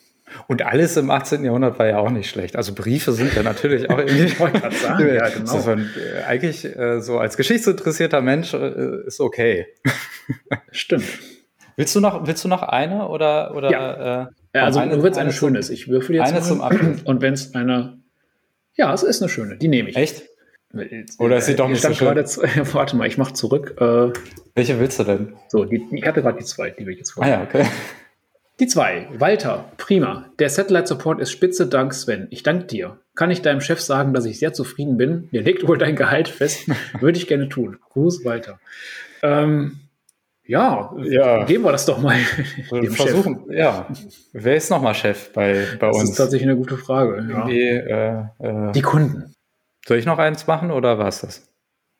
Und 0.47 0.61
alles 0.61 0.97
im 0.97 1.09
18. 1.09 1.43
Jahrhundert 1.43 1.79
war 1.79 1.87
ja 1.87 1.99
auch 1.99 2.09
nicht 2.09 2.29
schlecht. 2.29 2.55
Also 2.55 2.73
Briefe 2.73 3.11
sind 3.11 3.33
ja 3.35 3.43
natürlich 3.43 3.89
auch 3.89 3.97
irgendwie. 3.97 4.23
ich 4.23 4.39
wollte 4.39 4.59
gerade 4.59 4.75
sagen, 4.75 5.07
ja, 5.15 5.29
genau. 5.29 5.59
So 5.59 5.71
ein, 5.71 5.89
äh, 5.95 6.23
eigentlich 6.23 6.65
äh, 6.65 7.01
so 7.01 7.19
als 7.19 7.37
geschichtsinteressierter 7.37 8.21
Mensch 8.21 8.53
äh, 8.53 9.05
ist 9.05 9.19
okay. 9.19 9.67
Stimmt. 10.71 11.05
Willst 11.75 11.95
du 11.95 12.01
noch, 12.01 12.27
willst 12.27 12.43
du 12.43 12.49
noch 12.49 12.63
eine 12.63 13.07
oder, 13.07 13.55
oder 13.55 13.71
ja. 13.71 14.23
Äh, 14.23 14.27
ja 14.53 14.63
also 14.65 14.79
eine, 14.79 15.01
wenn 15.01 15.11
es 15.11 15.17
eine, 15.17 15.29
eine 15.29 15.33
schöne 15.33 15.59
ist. 15.59 15.69
Ich 15.69 15.87
würfel 15.87 16.15
jetzt 16.15 16.27
eine 16.27 16.39
mal. 16.39 16.45
zum 16.45 16.61
Abschluss. 16.61 17.01
Und 17.03 17.21
wenn 17.21 17.33
es 17.33 17.55
eine, 17.55 17.99
ja, 18.75 18.93
es 18.93 19.03
ist 19.03 19.21
eine 19.21 19.29
schöne, 19.29 19.57
die 19.57 19.67
nehme 19.67 19.89
ich. 19.89 19.95
Echt? 19.95 20.23
Oder 21.17 21.37
ist 21.37 21.45
sie 21.45 21.55
doch 21.55 21.67
nicht 21.67 21.81
so 21.81 21.93
schön? 21.93 22.09
Gerade, 22.09 22.25
warte 22.73 22.95
mal, 22.95 23.07
ich 23.07 23.17
mache 23.17 23.33
zurück. 23.33 23.75
Äh, 23.79 24.13
Welche 24.53 24.79
willst 24.79 24.99
du 24.99 25.03
denn? 25.03 25.33
So, 25.47 25.65
die, 25.65 25.83
ich 25.91 26.05
hatte 26.05 26.21
gerade 26.21 26.37
die 26.37 26.45
zwei, 26.45 26.69
die 26.69 26.85
will 26.85 26.93
ich 26.93 26.99
jetzt 26.99 27.11
vorstellen. 27.11 27.47
Ah 27.51 27.57
ja, 27.57 27.61
okay. 27.61 27.69
Die 28.59 28.67
zwei. 28.67 29.07
Walter, 29.17 29.71
prima. 29.77 30.25
Der 30.37 30.49
Satellite 30.49 30.87
Support 30.87 31.21
ist 31.21 31.31
spitze, 31.31 31.67
dank 31.67 31.93
Sven. 31.93 32.27
Ich 32.29 32.43
danke 32.43 32.65
dir. 32.65 32.97
Kann 33.15 33.31
ich 33.31 33.41
deinem 33.41 33.61
Chef 33.61 33.79
sagen, 33.79 34.13
dass 34.13 34.25
ich 34.25 34.39
sehr 34.39 34.51
zufrieden 34.51 34.97
bin? 34.97 35.29
Der 35.31 35.43
legt 35.43 35.65
wohl 35.67 35.77
dein 35.77 35.95
Gehalt 35.95 36.27
fest. 36.27 36.69
Würde 36.99 37.17
ich 37.17 37.27
gerne 37.27 37.47
tun. 37.47 37.77
Gruß, 37.89 38.25
Walter. 38.25 38.59
Ähm, 39.23 39.79
ja, 40.45 40.93
ja, 41.03 41.45
geben 41.45 41.63
wir 41.63 41.71
das 41.71 41.85
doch 41.85 42.01
mal. 42.01 42.17
Dem 42.71 42.91
versuchen, 42.91 43.45
Chef. 43.47 43.57
ja. 43.57 43.87
Wer 44.33 44.55
ist 44.55 44.69
nochmal 44.71 44.95
Chef 44.95 45.31
bei, 45.31 45.65
bei 45.79 45.87
das 45.87 45.95
uns? 45.95 45.99
Das 46.01 46.09
ist 46.09 46.17
tatsächlich 46.17 46.49
eine 46.49 46.57
gute 46.57 46.75
Frage. 46.77 47.27
Ja. 47.29 47.45
Die, 47.45 47.61
äh, 47.61 48.23
äh, 48.39 48.71
Die 48.71 48.81
Kunden. 48.81 49.35
Soll 49.87 49.97
ich 49.99 50.05
noch 50.05 50.17
eins 50.17 50.47
machen 50.47 50.71
oder 50.71 50.97
war 50.97 51.07
es 51.07 51.21
das? 51.21 51.48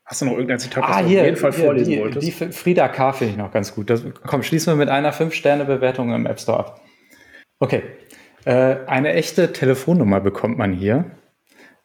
Hast 0.10 0.22
du 0.22 0.26
noch 0.26 0.32
irgendein 0.32 0.58
Zitat, 0.58 0.84
ah, 0.88 1.04
hier, 1.04 1.17
du 1.17 1.19
auf 1.19 1.26
jeden 1.26 1.38
Fall 1.38 1.52
hier, 1.52 1.65
vorlesen 1.65 1.91
die, 1.91 2.00
wolltest? 2.00 2.28
Die 2.28 2.32
Frieda 2.32 2.88
K. 2.88 3.13
finde 3.13 3.34
ich 3.34 3.38
noch 3.38 3.52
ganz 3.52 3.76
gut. 3.76 3.91
Das, 3.91 4.04
komm, 4.26 4.41
schließen 4.41 4.74
wir 4.74 4.76
mit 4.76 4.89
einer 4.89 5.13
5-Sterne-Bewertung 5.13 6.12
im 6.15 6.26
App 6.26 6.39
Store 6.39 6.58
ab. 6.58 6.82
Okay. 7.60 7.84
Äh, 8.43 8.78
eine 8.88 9.13
echte 9.13 9.54
Telefonnummer 9.54 10.19
bekommt 10.19 10.58
man 10.58 10.74
hier. 10.74 11.12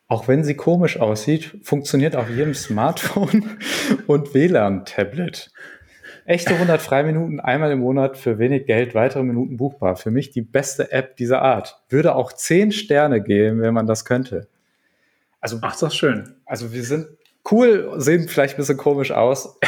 Auch 0.09 0.27
wenn 0.27 0.43
sie 0.43 0.55
komisch 0.55 0.99
aussieht, 0.99 1.59
funktioniert 1.63 2.17
auf 2.17 2.31
jedem 2.31 2.55
Smartphone 2.55 3.59
und 4.07 4.33
WLAN-Tablet. 4.33 5.51
Echte 6.25 6.55
100 6.55 6.81
Freiminuten 6.81 7.41
einmal 7.41 7.73
im 7.73 7.81
Monat 7.81 8.17
für 8.17 8.39
wenig 8.39 8.65
Geld, 8.65 8.95
weitere 8.95 9.23
Minuten 9.23 9.59
buchbar. 9.59 9.97
Für 9.97 10.11
mich 10.11 10.31
die 10.31 10.41
beste 10.41 10.91
App 10.93 11.19
dieser 11.19 11.43
Art. 11.43 11.83
Würde 11.91 12.15
auch 12.15 12.33
10 12.33 12.73
Sterne 12.73 13.23
geben, 13.23 13.61
wenn 13.61 13.75
man 13.75 13.87
das 13.87 14.07
könnte. 14.07 14.49
Also, 15.43 15.59
Ach, 15.61 15.73
das 15.73 15.83
ist 15.83 15.97
schön. 15.97 16.37
Also 16.47 16.73
wir 16.73 16.85
sind 16.85 17.09
cool, 17.50 17.92
sehen 17.96 18.28
vielleicht 18.28 18.54
ein 18.54 18.59
bisschen 18.59 18.76
komisch 18.76 19.11
aus. 19.12 19.59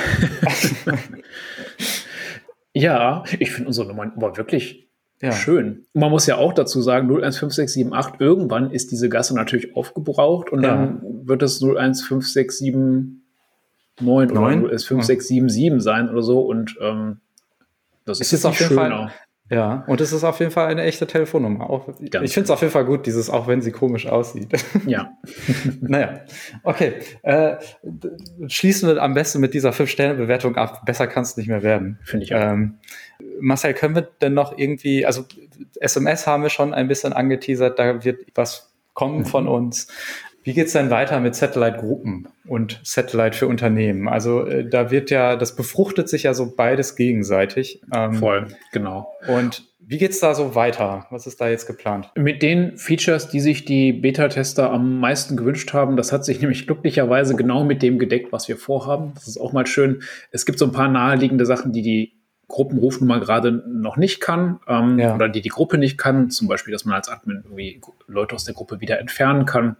ja, 2.72 3.24
ich 3.38 3.52
finde 3.52 3.68
unsere 3.68 3.88
Nummer 3.88 4.12
war 4.16 4.36
wirklich 4.36 4.88
ja. 5.20 5.32
schön. 5.32 5.86
Man 5.92 6.10
muss 6.10 6.26
ja 6.26 6.36
auch 6.36 6.52
dazu 6.52 6.80
sagen, 6.82 7.08
015678, 7.08 8.20
irgendwann 8.20 8.70
ist 8.70 8.90
diese 8.92 9.08
Gasse 9.08 9.34
natürlich 9.34 9.74
aufgebraucht 9.76 10.50
und 10.50 10.62
ja. 10.62 10.70
dann 10.70 11.00
wird 11.26 11.42
es 11.42 11.58
015679 11.58 13.22
oder 14.02 14.78
015677 14.78 15.82
sein 15.82 16.10
oder 16.10 16.22
so 16.22 16.40
und 16.40 16.76
ähm, 16.80 17.20
das 18.04 18.20
ist, 18.20 18.26
ist 18.26 18.32
jetzt 18.32 18.46
auf 18.46 18.60
jeden 18.60 18.68
schöner. 18.68 19.08
Fall 19.08 19.12
ja, 19.48 19.84
und 19.86 20.00
es 20.00 20.12
ist 20.12 20.24
auf 20.24 20.40
jeden 20.40 20.50
Fall 20.50 20.66
eine 20.66 20.82
echte 20.82 21.06
Telefonnummer. 21.06 21.70
Auch, 21.70 21.88
ich 22.00 22.34
finde 22.34 22.44
es 22.44 22.50
auf 22.50 22.62
jeden 22.62 22.72
Fall 22.72 22.84
gut, 22.84 23.06
dieses, 23.06 23.30
auch 23.30 23.46
wenn 23.46 23.62
sie 23.62 23.70
komisch 23.70 24.06
aussieht. 24.06 24.48
Ja. 24.86 25.16
naja, 25.80 26.20
okay. 26.62 26.94
Äh, 27.22 27.56
schließen 28.46 28.88
wir 28.88 29.02
am 29.02 29.14
besten 29.14 29.40
mit 29.40 29.54
dieser 29.54 29.72
Fünf-Sterne-Bewertung 29.72 30.56
ab. 30.56 30.84
Besser 30.84 31.06
kann 31.06 31.22
es 31.22 31.36
nicht 31.36 31.48
mehr 31.48 31.62
werden. 31.62 31.98
Finde 32.02 32.24
ich 32.24 32.34
auch. 32.34 32.40
Ähm, 32.40 32.78
Marcel, 33.40 33.74
können 33.74 33.94
wir 33.94 34.02
denn 34.02 34.34
noch 34.34 34.56
irgendwie, 34.56 35.06
also 35.06 35.24
SMS 35.80 36.26
haben 36.26 36.42
wir 36.42 36.50
schon 36.50 36.74
ein 36.74 36.88
bisschen 36.88 37.12
angeteasert, 37.12 37.78
da 37.78 38.04
wird 38.04 38.26
was 38.34 38.72
kommen 38.94 39.24
von 39.24 39.44
mhm. 39.44 39.50
uns. 39.50 39.88
Wie 40.46 40.54
geht's 40.54 40.74
denn 40.74 40.90
weiter 40.90 41.18
mit 41.18 41.34
Satellite-Gruppen 41.34 42.28
und 42.46 42.80
Satellite 42.84 43.36
für 43.36 43.48
Unternehmen? 43.48 44.06
Also 44.06 44.46
äh, 44.46 44.64
da 44.64 44.92
wird 44.92 45.10
ja, 45.10 45.34
das 45.34 45.56
befruchtet 45.56 46.08
sich 46.08 46.22
ja 46.22 46.34
so 46.34 46.54
beides 46.54 46.94
gegenseitig. 46.94 47.82
Ähm, 47.92 48.14
Voll, 48.14 48.46
genau. 48.70 49.12
Und 49.26 49.64
wie 49.80 49.98
geht's 49.98 50.20
da 50.20 50.36
so 50.36 50.54
weiter? 50.54 51.08
Was 51.10 51.26
ist 51.26 51.40
da 51.40 51.48
jetzt 51.48 51.66
geplant? 51.66 52.12
Mit 52.14 52.42
den 52.42 52.78
Features, 52.78 53.26
die 53.26 53.40
sich 53.40 53.64
die 53.64 53.92
Beta-Tester 53.92 54.70
am 54.70 55.00
meisten 55.00 55.36
gewünscht 55.36 55.72
haben, 55.72 55.96
das 55.96 56.12
hat 56.12 56.24
sich 56.24 56.40
nämlich 56.42 56.68
glücklicherweise 56.68 57.34
genau 57.34 57.64
mit 57.64 57.82
dem 57.82 57.98
gedeckt, 57.98 58.30
was 58.30 58.46
wir 58.46 58.56
vorhaben. 58.56 59.14
Das 59.14 59.26
ist 59.26 59.38
auch 59.38 59.52
mal 59.52 59.66
schön. 59.66 60.04
Es 60.30 60.46
gibt 60.46 60.60
so 60.60 60.66
ein 60.66 60.72
paar 60.72 60.88
naheliegende 60.88 61.44
Sachen, 61.44 61.72
die 61.72 61.82
die 61.82 62.12
Gruppenrufnummer 62.46 63.18
gerade 63.18 63.64
noch 63.66 63.96
nicht 63.96 64.20
kann 64.20 64.60
ähm, 64.68 65.00
ja. 65.00 65.12
oder 65.12 65.28
die 65.28 65.40
die 65.40 65.48
Gruppe 65.48 65.76
nicht 65.76 65.98
kann. 65.98 66.30
Zum 66.30 66.46
Beispiel, 66.46 66.70
dass 66.70 66.84
man 66.84 66.94
als 66.94 67.08
Admin 67.08 67.42
irgendwie 67.42 67.80
Leute 68.06 68.36
aus 68.36 68.44
der 68.44 68.54
Gruppe 68.54 68.80
wieder 68.80 69.00
entfernen 69.00 69.44
kann. 69.44 69.76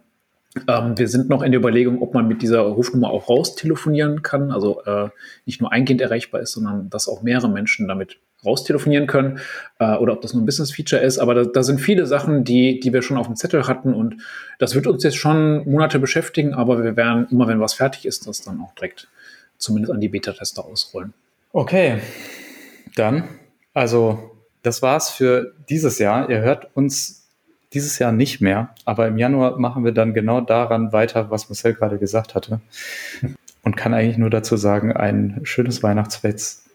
Ähm, 0.67 0.97
wir 0.97 1.07
sind 1.07 1.29
noch 1.29 1.41
in 1.41 1.51
der 1.51 1.59
Überlegung, 1.59 2.01
ob 2.01 2.13
man 2.13 2.27
mit 2.27 2.41
dieser 2.41 2.61
Rufnummer 2.61 3.09
auch 3.09 3.29
raus 3.29 3.55
telefonieren 3.55 4.21
kann, 4.21 4.51
also 4.51 4.83
äh, 4.83 5.09
nicht 5.45 5.61
nur 5.61 5.71
eingehend 5.71 6.01
erreichbar 6.01 6.41
ist, 6.41 6.53
sondern 6.53 6.89
dass 6.89 7.07
auch 7.07 7.21
mehrere 7.21 7.49
Menschen 7.49 7.87
damit 7.87 8.17
raustelefonieren 8.45 9.07
können 9.07 9.39
äh, 9.79 9.95
oder 9.95 10.13
ob 10.13 10.21
das 10.21 10.33
nur 10.33 10.43
ein 10.43 10.45
Business-Feature 10.45 11.01
ist. 11.01 11.17
Aber 11.17 11.33
da, 11.33 11.43
da, 11.45 11.63
sind 11.63 11.79
viele 11.79 12.05
Sachen, 12.05 12.43
die, 12.43 12.79
die 12.79 12.93
wir 12.93 13.01
schon 13.01 13.17
auf 13.17 13.27
dem 13.27 13.35
Zettel 13.35 13.67
hatten 13.67 13.93
und 13.93 14.17
das 14.59 14.75
wird 14.75 14.87
uns 14.87 15.03
jetzt 15.03 15.17
schon 15.17 15.69
Monate 15.69 15.99
beschäftigen, 15.99 16.53
aber 16.53 16.83
wir 16.83 16.95
werden 16.95 17.27
immer, 17.31 17.47
wenn 17.47 17.59
was 17.59 17.73
fertig 17.73 18.05
ist, 18.05 18.27
das 18.27 18.41
dann 18.41 18.61
auch 18.61 18.73
direkt 18.75 19.07
zumindest 19.57 19.93
an 19.93 20.01
die 20.01 20.09
Beta-Tester 20.09 20.65
ausrollen. 20.65 21.13
Okay, 21.51 21.99
dann, 22.95 23.23
also 23.73 24.31
das 24.63 24.81
war's 24.81 25.09
für 25.09 25.53
dieses 25.69 25.97
Jahr. 25.99 26.29
Ihr 26.29 26.41
hört 26.41 26.67
uns 26.75 27.26
dieses 27.73 27.99
Jahr 27.99 28.11
nicht 28.11 28.41
mehr, 28.41 28.69
aber 28.85 29.07
im 29.07 29.17
Januar 29.17 29.59
machen 29.59 29.83
wir 29.83 29.91
dann 29.91 30.13
genau 30.13 30.41
daran 30.41 30.93
weiter, 30.93 31.29
was 31.29 31.49
Marcel 31.49 31.73
gerade 31.73 31.97
gesagt 31.97 32.35
hatte. 32.35 32.61
Und 33.63 33.75
kann 33.75 33.93
eigentlich 33.93 34.17
nur 34.17 34.29
dazu 34.29 34.55
sagen, 34.55 34.93
ein 34.93 35.41
schönes 35.43 35.83
Weihnachtsfest 35.83 36.67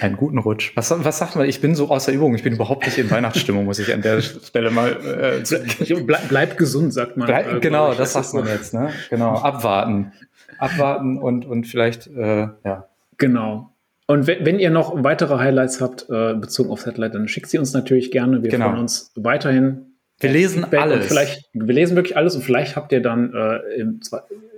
einen 0.00 0.16
guten 0.16 0.38
Rutsch. 0.38 0.72
Was, 0.76 0.92
was 1.04 1.18
sagt 1.18 1.36
man? 1.36 1.48
Ich 1.48 1.60
bin 1.60 1.74
so 1.74 1.90
außer 1.90 2.12
Übung. 2.12 2.34
Ich 2.34 2.42
bin 2.42 2.54
überhaupt 2.54 2.86
nicht 2.86 2.98
in 2.98 3.10
Weihnachtsstimmung, 3.10 3.64
muss 3.64 3.78
ich 3.78 3.92
an 3.92 4.02
der 4.02 4.20
Stelle 4.22 4.70
mal. 4.70 4.92
Äh, 4.92 6.02
bleib, 6.04 6.28
bleib, 6.28 6.56
gesund, 6.56 6.94
sagt 6.94 7.16
man. 7.16 7.26
Bleib, 7.26 7.52
äh, 7.52 7.60
genau, 7.60 7.92
das 7.94 8.12
sagt 8.12 8.32
man 8.34 8.46
jetzt. 8.46 8.72
Ne? 8.74 8.90
Genau, 9.10 9.34
abwarten, 9.34 10.12
abwarten 10.58 11.18
und 11.18 11.44
und 11.44 11.66
vielleicht 11.66 12.06
äh, 12.06 12.48
ja. 12.64 12.88
Genau. 13.18 13.70
Und 14.06 14.26
wenn, 14.26 14.44
wenn 14.44 14.58
ihr 14.58 14.70
noch 14.70 15.02
weitere 15.02 15.38
Highlights 15.38 15.80
habt 15.80 16.06
äh, 16.08 16.34
bezogen 16.34 16.70
auf 16.70 16.80
Satellite, 16.80 17.12
dann 17.12 17.28
schickt 17.28 17.48
sie 17.48 17.58
uns 17.58 17.72
natürlich 17.72 18.10
gerne. 18.10 18.42
Wir 18.42 18.50
genau. 18.50 18.66
freuen 18.66 18.80
uns 18.80 19.12
weiterhin. 19.16 19.91
Wir 20.22 20.30
lesen 20.30 20.64
alles. 20.72 21.06
Vielleicht, 21.06 21.48
wir 21.52 21.74
lesen 21.74 21.96
wirklich 21.96 22.16
alles 22.16 22.34
und 22.36 22.42
vielleicht 22.42 22.76
habt 22.76 22.92
ihr 22.92 23.02
dann 23.02 23.34
äh, 23.34 23.80
im 23.80 24.00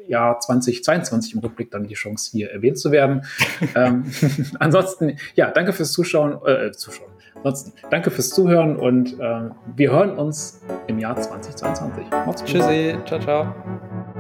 Jahr 0.07 0.39
2022 0.39 1.35
im 1.35 1.41
Rückblick 1.41 1.71
dann 1.71 1.87
die 1.87 1.95
Chance, 1.95 2.31
hier 2.33 2.51
erwähnt 2.51 2.79
zu 2.79 2.93
werden. 2.93 3.23
ähm, 3.75 4.05
ansonsten, 4.59 5.17
ja, 5.35 5.51
danke 5.51 5.73
fürs 5.73 5.93
Zuschauen. 5.93 6.39
Äh, 6.47 6.73
Zuschauen. 6.73 7.11
Ansonsten, 7.37 7.73
danke 7.91 8.11
fürs 8.11 8.31
Zuhören 8.31 8.77
und 8.77 9.19
äh, 9.19 9.51
wir 9.75 9.91
hören 9.91 10.17
uns 10.17 10.61
im 10.87 10.99
Jahr 10.99 11.21
2022. 11.21 12.05
Macht's 12.11 12.43
gut. 12.43 12.51
Tschüssi. 12.51 12.97
Ciao, 13.07 13.21
ciao. 13.21 14.14